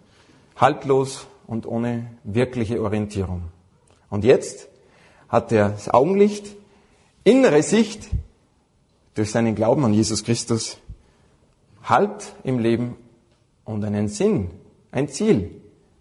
[0.57, 3.43] haltlos und ohne wirkliche Orientierung.
[4.09, 4.69] Und jetzt
[5.29, 6.57] hat er das Augenlicht,
[7.25, 8.09] innere Sicht
[9.15, 10.79] durch seinen Glauben an Jesus Christus,
[11.85, 12.97] Halt im Leben
[13.65, 14.51] und einen Sinn,
[14.91, 15.51] ein Ziel,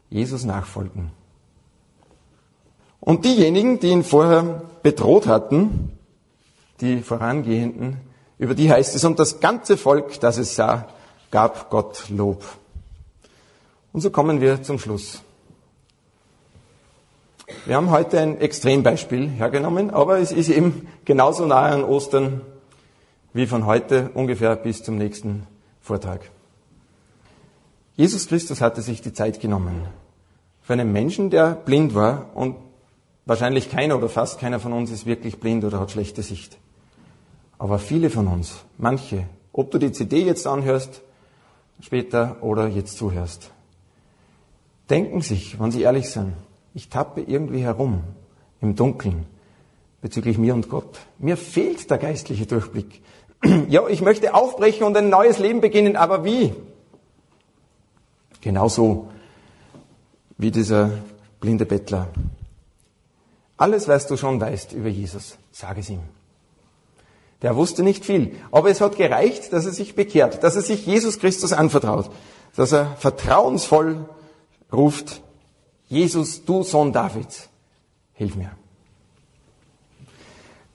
[0.09, 1.12] Jesus nachfolgen.
[2.99, 5.91] Und diejenigen, die ihn vorher bedroht hatten,
[6.82, 7.97] die Vorangehenden,
[8.38, 10.88] über die heißt es, und das ganze Volk, das es sah,
[11.32, 12.43] gab Gott Lob.
[13.93, 15.22] Und so kommen wir zum Schluss.
[17.66, 22.41] Wir haben heute ein Extrembeispiel hergenommen, aber es ist eben genauso nahe an Ostern
[23.34, 25.47] wie von heute ungefähr bis zum nächsten
[25.82, 26.22] Vortrag.
[27.95, 29.87] Jesus Christus hatte sich die Zeit genommen.
[30.61, 32.55] Für einen Menschen, der blind war und
[33.25, 36.57] wahrscheinlich keiner oder fast keiner von uns ist wirklich blind oder hat schlechte Sicht.
[37.57, 41.01] Aber viele von uns, manche, ob du die CD jetzt anhörst,
[41.81, 43.51] später oder jetzt zuhörst,
[44.89, 46.33] denken sich, wenn sie ehrlich sind,
[46.73, 48.03] ich tappe irgendwie herum
[48.61, 49.25] im Dunkeln
[50.01, 50.99] bezüglich mir und Gott.
[51.19, 53.01] Mir fehlt der geistliche Durchblick.
[53.69, 56.53] Ja, ich möchte aufbrechen und ein neues Leben beginnen, aber wie?
[58.41, 59.09] Genauso
[60.37, 60.89] wie dieser
[61.39, 62.09] blinde Bettler.
[63.57, 66.01] Alles, was du schon weißt über Jesus, sag es ihm.
[67.43, 70.85] Der wusste nicht viel, aber es hat gereicht, dass er sich bekehrt, dass er sich
[70.85, 72.09] Jesus Christus anvertraut,
[72.55, 74.05] dass er vertrauensvoll
[74.71, 75.21] ruft,
[75.87, 77.49] Jesus, du Sohn Davids,
[78.13, 78.51] hilf mir.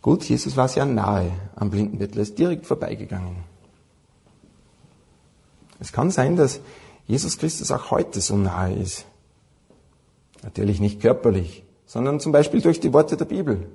[0.03, 3.37] Gut, Jesus war sehr nahe am blinden Bettler, ist direkt vorbeigegangen.
[5.81, 6.61] Es kann sein, dass
[7.07, 9.07] Jesus Christus auch heute so nahe ist.
[10.43, 13.69] Natürlich nicht körperlich, sondern zum Beispiel durch die Worte der Bibel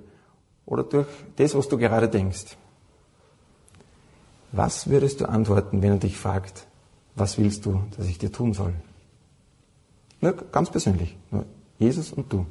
[0.65, 1.07] oder durch
[1.37, 2.57] das, was du gerade denkst.
[4.51, 6.67] Was würdest du antworten, wenn er dich fragt,
[7.15, 8.73] was willst du, dass ich dir tun soll?
[10.19, 11.45] Nur ganz persönlich, nur
[11.79, 12.45] Jesus und du.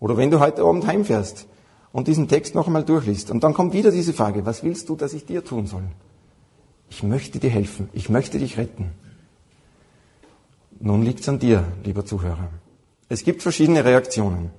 [0.00, 1.46] Oder wenn du heute Abend heimfährst
[1.92, 4.96] und diesen Text noch einmal durchliest und dann kommt wieder diese Frage, was willst du,
[4.96, 5.84] dass ich dir tun soll?
[6.88, 8.92] Ich möchte dir helfen, ich möchte dich retten.
[10.84, 12.48] Nun liegt es an dir, lieber Zuhörer.
[13.08, 14.50] Es gibt verschiedene Reaktionen.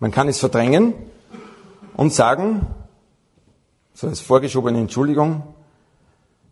[0.00, 0.92] Man kann es verdrängen
[1.96, 2.66] und sagen,
[3.92, 5.44] so als vorgeschobene Entschuldigung,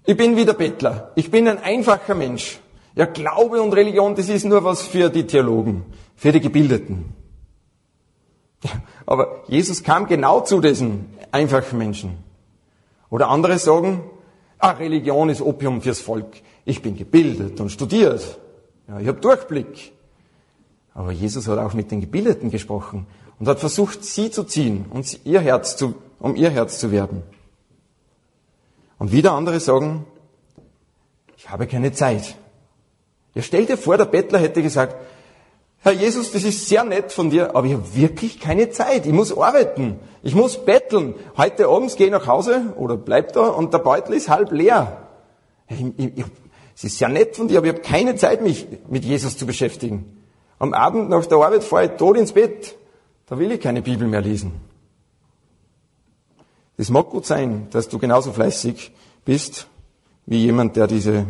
[0.05, 2.61] ich bin wieder Bettler, ich bin ein einfacher Mensch.
[2.95, 5.85] Ja, Glaube und Religion, das ist nur was für die Theologen,
[6.15, 7.17] für die Gebildeten.
[8.63, 8.71] Ja,
[9.07, 12.19] aber Jesus kam genau zu diesen einfachen Menschen.
[13.11, 14.05] Oder andere sagen,
[14.61, 16.37] ah, Religion ist Opium fürs Volk.
[16.65, 18.39] Ich bin gebildet und studiert.
[18.89, 19.93] Ja, ich habe Durchblick.
[20.95, 23.07] Aber Jesus hat auch mit den Gebildeten gesprochen
[23.39, 27.23] und hat versucht, sie zu ziehen und ihr Herz zu, um ihr Herz zu werben.
[28.99, 30.05] Und wieder andere sagen,
[31.37, 32.37] ich habe keine Zeit.
[33.35, 34.95] Ja, stell dir vor, der Bettler hätte gesagt,
[35.85, 39.05] Herr Jesus, das ist sehr nett von dir, aber ich habe wirklich keine Zeit.
[39.05, 39.99] Ich muss arbeiten.
[40.23, 41.15] Ich muss betteln.
[41.37, 45.09] Heute abends gehe ich nach Hause oder bleib da und der Beutel ist halb leer.
[45.69, 46.25] Ich, ich, ich,
[46.75, 49.47] es ist sehr nett von dir, aber ich habe keine Zeit, mich mit Jesus zu
[49.47, 50.23] beschäftigen.
[50.59, 52.77] Am Abend nach der Arbeit fahre ich tot ins Bett.
[53.27, 54.53] Da will ich keine Bibel mehr lesen.
[56.77, 58.93] Es mag gut sein, dass du genauso fleißig
[59.25, 59.67] bist
[60.27, 61.27] wie jemand, der diese,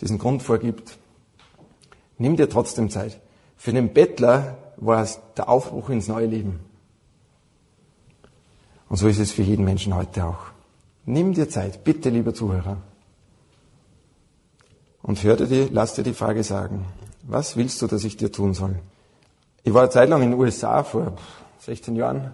[0.00, 0.98] diesen Grund vorgibt.
[2.18, 3.20] Nimm dir trotzdem Zeit.
[3.56, 6.60] Für den Bettler war es der Aufbruch ins neue Leben.
[8.88, 10.52] Und so ist es für jeden Menschen heute auch.
[11.06, 12.78] Nimm dir Zeit, bitte, lieber Zuhörer.
[15.04, 16.86] Und hör dir die, lass dir die Frage sagen.
[17.24, 18.76] Was willst du, dass ich dir tun soll?
[19.62, 21.12] Ich war eine Zeit lang in den USA vor
[21.58, 22.30] 16 Jahren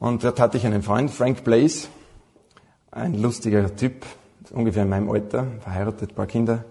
[0.00, 1.86] und dort hatte ich einen Freund, Frank Blaze,
[2.90, 4.04] ein lustiger Typ,
[4.50, 6.64] ungefähr in meinem Alter, verheiratet, paar Kinder.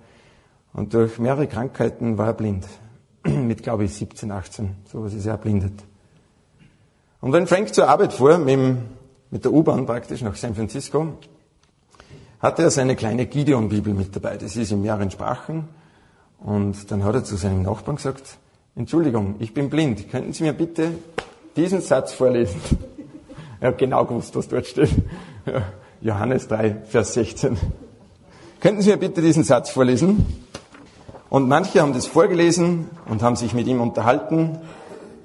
[0.73, 2.67] Und durch mehrere Krankheiten war er blind.
[3.23, 5.81] Mit, glaube ich, 17, 18, sowas ist er erblindet.
[7.21, 8.77] Und wenn Frank zur Arbeit fuhr, mit, dem,
[9.31, 11.13] mit der U-Bahn praktisch nach San Francisco,
[12.39, 14.37] hatte er seine kleine Gideon-Bibel mit dabei.
[14.37, 15.67] Das ist in mehreren Sprachen.
[16.39, 18.37] Und dann hat er zu seinem Nachbarn gesagt,
[18.75, 20.09] Entschuldigung, ich bin blind.
[20.11, 20.91] Könnten Sie mir bitte
[21.55, 22.61] diesen Satz vorlesen?
[23.59, 24.91] Er hat genau gewusst, was dort steht.
[26.01, 27.57] Johannes 3, Vers 16.
[28.61, 30.27] Könnten Sie mir bitte diesen Satz vorlesen?
[31.31, 34.59] Und manche haben das vorgelesen und haben sich mit ihm unterhalten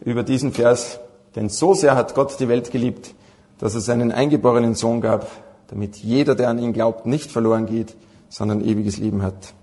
[0.03, 0.99] über diesen Vers.
[1.37, 3.15] Denn so sehr hat Gott die Welt geliebt,
[3.59, 5.27] dass er seinen eingeborenen Sohn gab,
[5.73, 7.97] damit jeder, der an ihn glaubt, nicht verloren geht,
[8.29, 9.55] sondern ewiges Leben hat.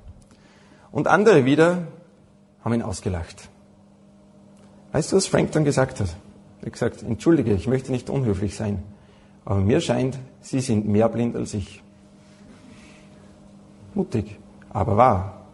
[0.92, 1.84] Und andere wieder
[2.64, 3.48] haben ihn ausgelacht.
[4.92, 6.10] Weißt du, was Frank dann gesagt hat?
[6.62, 8.82] Er hat gesagt, entschuldige, ich möchte nicht unhöflich sein,
[9.46, 11.84] aber mir scheint, Sie sind mehr blind als ich.
[13.94, 14.40] Mutig,
[14.72, 15.46] aber wahr.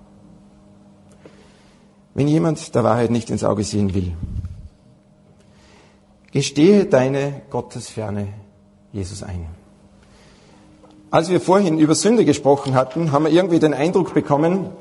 [2.14, 4.14] Wenn jemand der Wahrheit nicht ins Auge sehen will,
[6.32, 8.30] gestehe deine Gottesferne
[8.94, 9.48] Jesus ein.
[11.16, 14.72] Als wir vorhin über Sünde gesprochen hatten, haben wir irgendwie den Eindruck bekommen,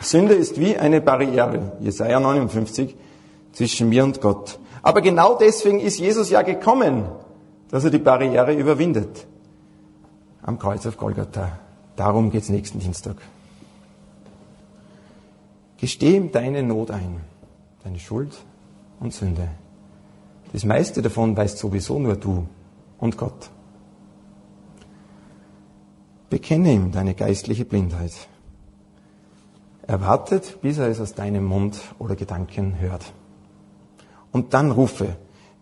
[0.00, 2.96] Sünde ist wie eine Barriere, Jesaja 59,
[3.52, 4.58] zwischen mir und Gott.
[4.80, 7.04] Aber genau deswegen ist Jesus ja gekommen,
[7.68, 9.26] dass er die Barriere überwindet.
[10.40, 11.58] Am Kreuz auf Golgatha.
[11.94, 13.16] Darum geht's nächsten Dienstag.
[15.76, 17.20] Gesteh ihm deine Not ein,
[17.84, 18.32] deine Schuld
[18.98, 19.48] und Sünde.
[20.54, 22.46] Das meiste davon weißt sowieso nur du
[22.96, 23.50] und Gott.
[26.30, 28.12] Bekenne ihm deine geistliche Blindheit.
[29.86, 33.12] Er wartet, bis er es aus deinem Mund oder Gedanken hört
[34.36, 35.16] und dann rufe.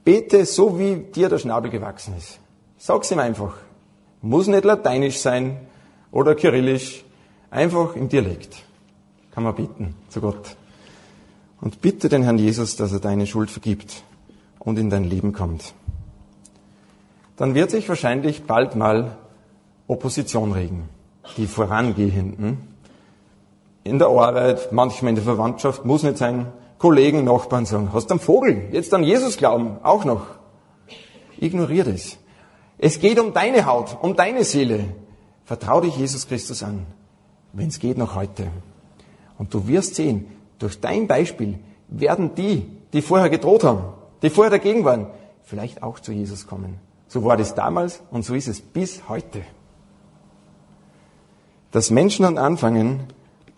[0.04, 2.40] Bete so, wie dir der Schnabel gewachsen ist.
[2.76, 3.54] Sag's ihm einfach.
[4.20, 5.58] Muss nicht lateinisch sein
[6.10, 7.04] oder kyrillisch.
[7.50, 8.56] Einfach im Dialekt.
[9.30, 10.56] Kann man beten zu Gott.
[11.60, 14.02] Und bitte den Herrn Jesus, dass er deine Schuld vergibt
[14.58, 15.72] und in dein Leben kommt.
[17.36, 19.16] Dann wird sich wahrscheinlich bald mal
[19.86, 20.88] Opposition regen.
[21.36, 22.74] Die Vorangehenden.
[23.82, 26.46] In der Arbeit, manchmal in der Verwandtschaft, muss nicht sein,
[26.78, 28.68] Kollegen, Nachbarn sagen, hast du einen Vogel?
[28.72, 30.26] Jetzt an Jesus glauben, auch noch.
[31.38, 32.18] Ignorier das.
[32.78, 34.86] Es geht um deine Haut, um deine Seele.
[35.44, 36.86] Vertrau dich Jesus Christus an,
[37.52, 38.48] wenn es geht noch heute.
[39.38, 40.26] Und du wirst sehen,
[40.58, 41.58] durch dein Beispiel
[41.88, 43.84] werden die, die vorher gedroht haben,
[44.22, 45.08] die vorher dagegen waren,
[45.42, 46.80] vielleicht auch zu Jesus kommen.
[47.08, 49.42] So war das damals und so ist es bis heute.
[51.74, 53.08] Dass Menschen dann anfangen,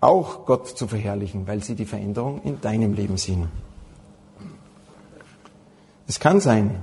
[0.01, 3.51] auch Gott zu verherrlichen, weil sie die Veränderung in deinem Leben sehen.
[6.07, 6.83] Es kann sein,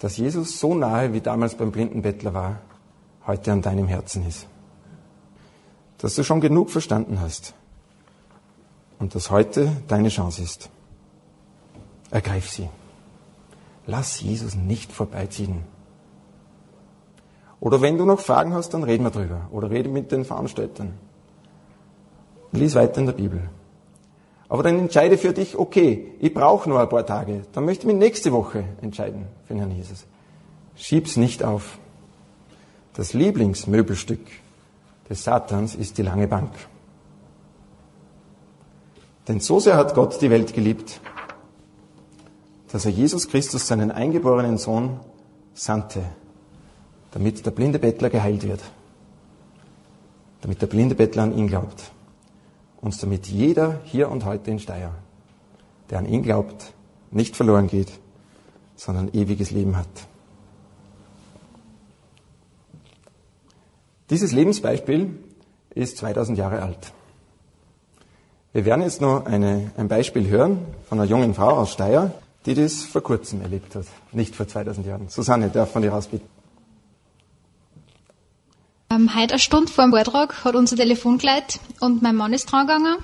[0.00, 2.58] dass Jesus so nahe wie damals beim blinden Bettler war,
[3.28, 4.48] heute an deinem Herzen ist.
[5.98, 7.54] Dass du schon genug verstanden hast
[8.98, 10.68] und dass heute deine Chance ist.
[12.10, 12.68] Ergreif sie.
[13.86, 15.62] Lass Jesus nicht vorbeiziehen.
[17.60, 19.48] Oder wenn du noch Fragen hast, dann reden wir drüber.
[19.50, 20.94] Oder rede mit den Veranstaltern.
[22.52, 23.42] Lies weiter in der Bibel.
[24.48, 27.42] Aber dann entscheide für dich, okay, ich brauche nur ein paar Tage.
[27.52, 30.06] Dann möchte ich mich nächste Woche entscheiden für den Herrn Jesus.
[30.74, 31.78] Schieb's nicht auf.
[32.94, 34.20] Das Lieblingsmöbelstück
[35.10, 36.52] des Satans ist die lange Bank.
[39.26, 41.00] Denn so sehr hat Gott die Welt geliebt,
[42.72, 45.00] dass er Jesus Christus, seinen eingeborenen Sohn,
[45.52, 46.02] sandte,
[47.12, 48.62] damit der blinde Bettler geheilt wird,
[50.40, 51.90] damit der blinde Bettler an ihn glaubt
[52.80, 54.92] und damit jeder hier und heute in Steyr,
[55.90, 56.72] der an ihn glaubt,
[57.10, 57.92] nicht verloren geht,
[58.76, 59.88] sondern ewiges Leben hat.
[64.10, 65.18] Dieses Lebensbeispiel
[65.74, 66.92] ist 2000 Jahre alt.
[68.52, 72.14] Wir werden jetzt noch eine, ein Beispiel hören von einer jungen Frau aus Steyr,
[72.46, 75.08] die das vor kurzem erlebt hat, nicht vor 2000 Jahren.
[75.08, 76.37] Susanne, darf von dir aus bitten.
[78.90, 82.46] Ähm, heute eine Stunde vor dem Vortrag hat unser Telefon geleitet und mein Mann ist
[82.46, 82.96] dran gegangen.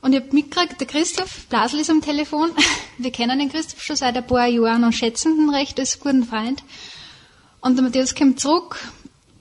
[0.00, 2.52] Und ich habe mitgekriegt, der Christoph Blasel ist am Telefon.
[2.98, 6.24] Wir kennen den Christoph schon seit ein paar Jahren und schätzen ihn recht als guten
[6.24, 6.62] Freund.
[7.60, 8.78] Und der Matthias kommt zurück,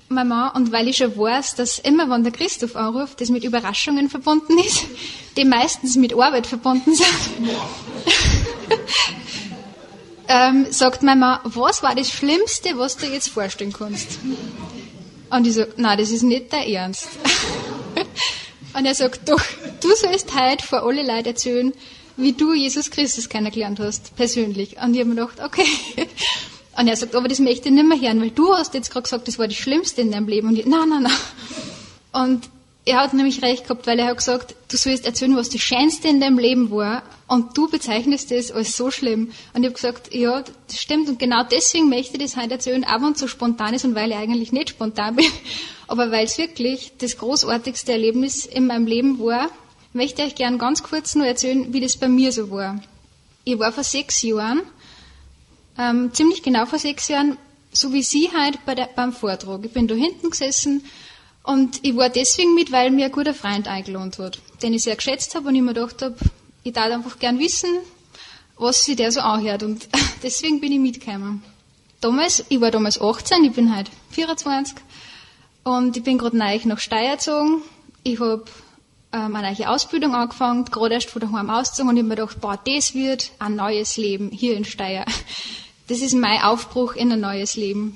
[0.10, 3.46] mein Mann, und weil ich schon weiß, dass immer, wenn der Christoph anruft, das mit
[3.46, 4.86] Überraschungen verbunden ist,
[5.38, 7.08] die meistens mit Arbeit verbunden sind,
[10.28, 14.20] ähm, sagt mein Mann, was war das Schlimmste, was du jetzt vorstellen kannst?
[15.36, 17.08] Und ich sage, nein, das ist nicht der Ernst.
[18.74, 19.42] und er sagt, doch,
[19.82, 21.74] du sollst heute vor alle Leute erzählen,
[22.16, 24.78] wie du Jesus Christus kennengelernt hast, persönlich.
[24.82, 25.66] Und ich habe mir gedacht, okay.
[26.78, 29.04] Und er sagt, aber das möchte ich nicht mehr hören, weil du hast jetzt gerade
[29.04, 30.48] gesagt, das war das Schlimmste in deinem Leben.
[30.48, 32.24] Und ich, nein, nein, nein.
[32.24, 32.50] Und
[32.88, 36.08] er hat nämlich recht gehabt, weil er hat gesagt, du sollst erzählen, was das Schönste
[36.08, 39.32] in deinem Leben war und du bezeichnest das als so schlimm.
[39.54, 42.86] Und ich habe gesagt, ja, das stimmt und genau deswegen möchte ich das heute erzählen,
[42.86, 45.26] auch wenn es so spontan ist und weil ich eigentlich nicht spontan bin,
[45.88, 49.50] aber weil es wirklich das großartigste Erlebnis in meinem Leben war,
[49.94, 52.80] möchte ich euch gern ganz kurz nur erzählen, wie das bei mir so war.
[53.46, 54.62] Ich war vor sechs Jahren,
[55.80, 57.38] ähm, ziemlich genau vor sechs Jahren,
[57.72, 59.66] so wie Sie heute bei der, beim Vortrag.
[59.66, 60.84] Ich bin da hinten gesessen
[61.46, 64.96] und ich war deswegen mit, weil mir ein guter Freund eingeladen hat, den ich sehr
[64.96, 66.16] geschätzt habe und ich mir gedacht habe,
[66.64, 67.70] ich darf einfach gern wissen,
[68.58, 69.62] was sich der so anhört.
[69.62, 69.88] Und
[70.24, 71.44] deswegen bin ich mitgekommen.
[72.02, 74.76] Damals, ich war damals 18, ich bin heute 24
[75.64, 77.62] und ich bin gerade neu nach Steyr gezogen.
[78.04, 78.46] Ich habe
[79.14, 82.42] ähm, eine neue Ausbildung angefangen, gerade erst von daheim ausgezogen und ich habe mir gedacht,
[82.42, 85.06] boah, das wird ein neues Leben hier in Steyr.
[85.88, 87.96] Das ist mein Aufbruch in ein neues Leben.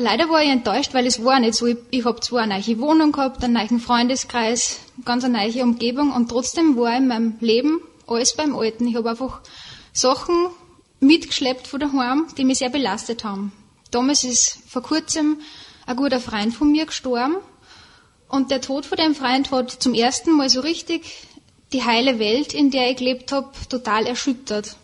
[0.00, 1.66] Leider war ich enttäuscht, weil es war nicht so.
[1.66, 6.12] Ich, ich habe zwar eine neue Wohnung gehabt, einen neuen Freundeskreis, ganz eine neue Umgebung
[6.12, 8.88] und trotzdem war in meinem Leben alles beim Alten.
[8.88, 9.40] Ich habe einfach
[9.92, 10.46] Sachen
[11.00, 13.52] mitgeschleppt von daheim, die mich sehr belastet haben.
[13.90, 15.40] Damals ist vor kurzem
[15.84, 17.36] ein guter Freund von mir gestorben
[18.28, 21.26] und der Tod von dem Freund hat zum ersten Mal so richtig
[21.74, 24.76] die heile Welt, in der ich gelebt habe, total erschüttert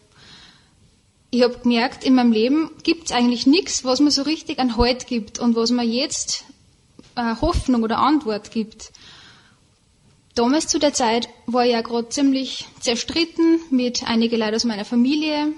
[1.36, 4.78] ich habe gemerkt, in meinem Leben gibt es eigentlich nichts, was mir so richtig an
[4.78, 6.44] Halt gibt und was mir jetzt
[7.14, 8.90] äh, Hoffnung oder Antwort gibt.
[10.34, 14.86] Damals zu der Zeit war ich ja gerade ziemlich zerstritten mit einigen Leuten aus meiner
[14.86, 15.48] Familie.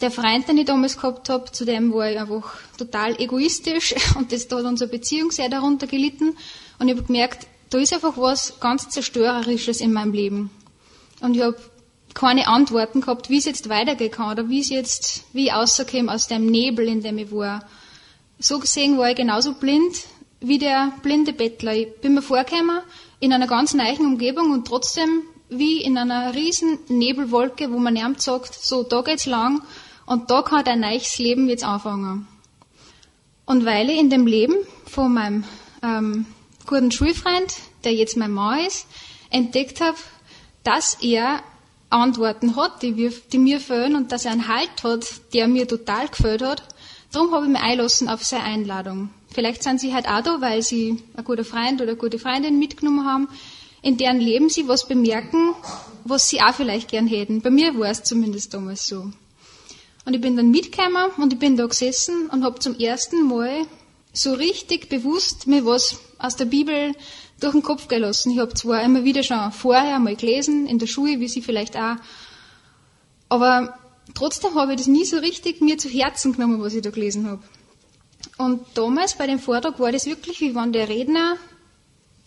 [0.00, 4.32] Der Freund, den ich damals gehabt habe, zu dem war ich einfach total egoistisch und
[4.32, 6.38] das da hat unsere Beziehung sehr darunter gelitten.
[6.78, 10.50] Und ich habe gemerkt, da ist einfach was ganz Zerstörerisches in meinem Leben.
[11.20, 11.58] Und ich habe
[12.14, 16.28] keine Antworten gehabt, wie es jetzt weitergehen oder wie es jetzt, wie ich rauskomme aus
[16.28, 17.66] dem Nebel, in dem ich war.
[18.38, 19.96] So gesehen war ich genauso blind
[20.40, 21.74] wie der blinde Bettler.
[21.74, 22.80] Ich bin mir vorgekommen
[23.20, 28.20] in einer ganz neuen Umgebung und trotzdem wie in einer riesen Nebelwolke, wo man niemand
[28.20, 29.62] sagt, so, da geht's lang
[30.06, 32.26] und da kann dein neues Leben jetzt anfangen.
[33.46, 34.54] Und weil ich in dem Leben
[34.86, 35.44] von meinem
[35.82, 36.26] ähm,
[36.66, 37.54] guten Schulfreund,
[37.84, 38.86] der jetzt mein Mann ist,
[39.30, 39.98] entdeckt habe,
[40.62, 41.42] dass er
[41.94, 45.66] Antworten hat, die, wir, die mir fehlen und dass er einen Halt hat, der mir
[45.68, 46.62] total gefällt hat.
[47.12, 49.10] Darum habe ich mich einlassen auf seine Einladung.
[49.32, 52.58] Vielleicht sind sie halt auch da, weil sie ein guter Freund oder eine gute Freundin
[52.58, 53.28] mitgenommen haben,
[53.82, 55.54] in deren Leben sie was bemerken,
[56.04, 57.40] was sie auch vielleicht gern hätten.
[57.40, 59.10] Bei mir war es zumindest damals so.
[60.04, 63.66] Und ich bin dann mitgekommen und ich bin da gesessen und habe zum ersten Mal
[64.12, 66.94] so richtig bewusst mir was aus der Bibel
[67.40, 68.32] durch den Kopf gelassen.
[68.32, 71.76] Ich habe zwar immer wieder schon vorher mal gelesen, in der Schule, wie Sie vielleicht
[71.76, 71.96] auch,
[73.28, 73.78] aber
[74.14, 77.26] trotzdem habe ich das nie so richtig mir zu Herzen genommen, was ich da gelesen
[77.26, 77.42] habe.
[78.38, 81.36] Und damals bei dem Vortrag war das wirklich, wie wenn der Redner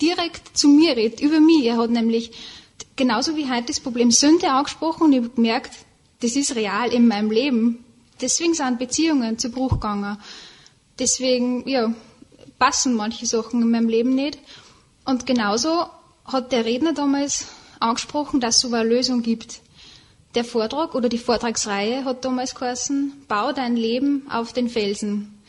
[0.02, 1.66] direkt zu mir redet, über mich.
[1.66, 2.32] Er hat nämlich
[2.96, 5.74] genauso wie heute das Problem Sünde angesprochen und ich habe gemerkt,
[6.22, 7.84] das ist real in meinem Leben.
[8.22, 10.18] Deswegen sind Beziehungen zu Bruch gegangen.
[10.98, 11.94] Deswegen, ja,
[12.58, 14.40] passen manche Sachen in meinem Leben nicht.
[15.08, 15.86] Und genauso
[16.26, 17.48] hat der Redner damals
[17.80, 19.62] angesprochen, dass es so eine Lösung gibt.
[20.36, 25.42] Der Vortrag oder die Vortragsreihe hat damals geheißen, bau dein Leben auf den Felsen.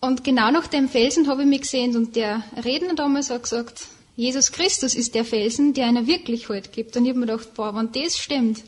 [0.00, 3.86] Und genau nach dem Felsen habe ich mich gesehen und der Redner damals hat gesagt,
[4.16, 6.94] Jesus Christus ist der Felsen, der einer wirklich Halt gibt.
[6.94, 8.64] Und ich habe mir gedacht, boah, wenn das stimmt,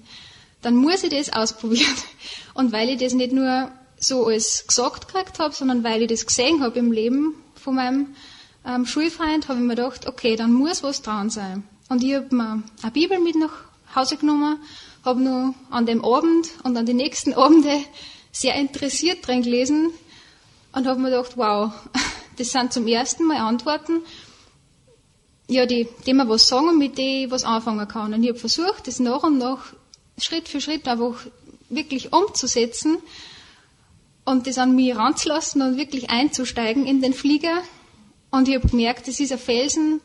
[0.62, 1.94] dann muss ich das ausprobieren.
[2.54, 6.24] Und weil ich das nicht nur so als gesagt gekriegt habe, sondern weil ich das
[6.24, 8.14] gesehen habe im Leben von meinem
[8.66, 11.64] ähm, Schulfreund, habe ich mir gedacht, okay, dann muss was dran sein.
[11.88, 13.52] Und ich habe mir eine Bibel mit nach
[13.94, 14.58] Hause genommen,
[15.04, 17.84] habe nur an dem Abend und an den nächsten Abende
[18.32, 19.92] sehr interessiert drin gelesen,
[20.74, 21.72] und habe mir gedacht, wow,
[22.36, 24.02] das sind zum ersten Mal Antworten,
[25.46, 28.12] ja, die, die mir was sagen und mit denen ich was anfangen kann.
[28.14, 29.72] Und ich habe versucht, das nach und nach,
[30.18, 31.14] Schritt für Schritt einfach
[31.68, 32.98] wirklich umzusetzen
[34.24, 37.62] und das an mich ranzulassen und wirklich einzusteigen in den Flieger.
[38.34, 40.00] Und ich habe gemerkt, das ist ein Felsen,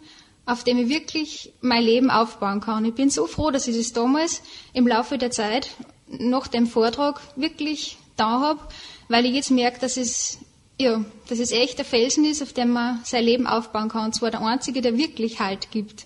[0.45, 2.85] auf dem ich wirklich mein Leben aufbauen kann.
[2.85, 5.71] Ich bin so froh, dass ich das damals im Laufe der Zeit
[6.07, 8.59] nach dem Vortrag wirklich da habe,
[9.07, 10.37] weil ich jetzt merke, dass es
[10.79, 14.05] ja, dass es echt der Felsen ist, auf dem man sein Leben aufbauen kann.
[14.05, 16.05] Und zwar der einzige, der wirklich Halt gibt.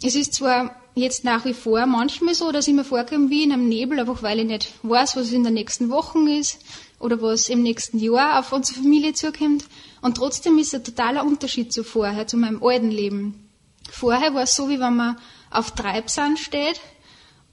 [0.00, 3.52] Es ist zwar jetzt nach wie vor manchmal so, dass ich mir vorkomme wie in
[3.52, 6.58] einem Nebel, einfach weil ich nicht weiß, was in den nächsten Wochen ist
[6.98, 9.64] oder was im nächsten Jahr auf unsere Familie zukommt.
[10.00, 13.48] Und trotzdem ist ein totaler Unterschied zu vorher, zu meinem alten Leben.
[13.90, 15.18] Vorher war es so, wie wenn man
[15.50, 16.80] auf Treibsand steht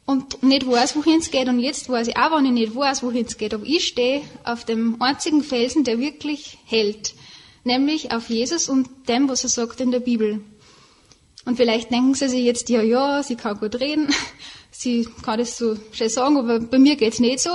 [0.06, 1.48] und nicht weiß, wohin es geht.
[1.48, 3.54] Und jetzt weiß ich auch, wenn ich nicht weiß, wohin es geht.
[3.54, 7.14] Aber ich stehe auf dem einzigen Felsen, der wirklich hält.
[7.64, 10.42] Nämlich auf Jesus und dem, was er sagt in der Bibel.
[11.46, 14.10] Und vielleicht denken Sie sich jetzt, ja, ja, sie kann gut reden,
[14.72, 17.52] sie kann das so schön sagen, aber bei mir geht's nicht so.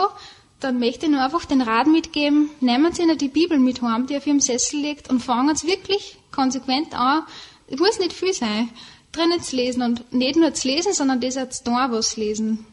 [0.60, 4.06] Dann möchte ich nur einfach den Rat mitgeben, nehmen Sie Ihnen die Bibel mit heim,
[4.06, 7.24] die auf Ihrem Sessel liegt, und fangen Sie wirklich konsequent an.
[7.68, 8.70] Es muss nicht viel sein
[9.14, 12.66] drinnen zu lesen und nicht nur zu lesen, sondern das auch zu tun, was lesen.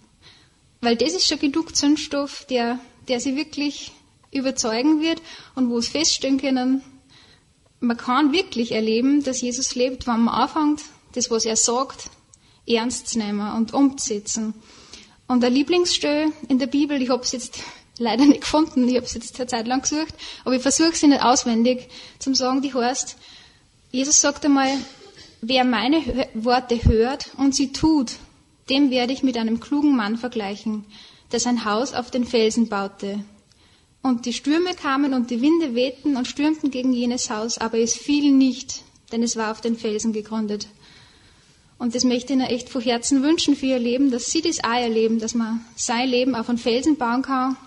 [0.82, 3.92] Weil das ist schon genug Zündstoff, der, der sie wirklich
[4.32, 5.22] überzeugen wird
[5.56, 6.82] und wo es feststellen können,
[7.80, 10.82] man kann wirklich erleben, dass Jesus lebt, wenn man anfängt,
[11.14, 12.10] das, was er sagt,
[12.68, 14.54] ernst nehmen und umzusetzen.
[15.28, 17.60] Und der Lieblingsstelle in der Bibel, ich habe es jetzt
[17.98, 21.08] leider nicht gefunden, ich habe es jetzt eine Zeit lang gesucht, aber ich versuche sie
[21.08, 21.90] nicht auswendig
[22.20, 23.18] zu sagen, die heißt,
[23.92, 24.78] Jesus sagt einmal,
[25.44, 28.12] Wer meine Worte hört und sie tut,
[28.70, 30.86] dem werde ich mit einem klugen Mann vergleichen,
[31.32, 33.26] der sein Haus auf den Felsen baute.
[34.04, 37.96] Und die Stürme kamen und die Winde wehten und stürmten gegen jenes Haus, aber es
[37.96, 40.68] fiel nicht, denn es war auf den Felsen gegründet.
[41.82, 44.64] Und das möchte ich Ihnen echt von Herzen wünschen für Ihr Leben, dass Sie das
[44.64, 47.58] auch erleben, dass man sein Leben auf einen Felsen bauen kann,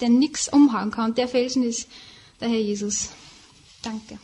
[0.00, 1.10] der nichts umhauen kann.
[1.10, 1.86] Und der Felsen ist
[2.40, 3.10] der Herr Jesus.
[3.82, 4.18] Danke.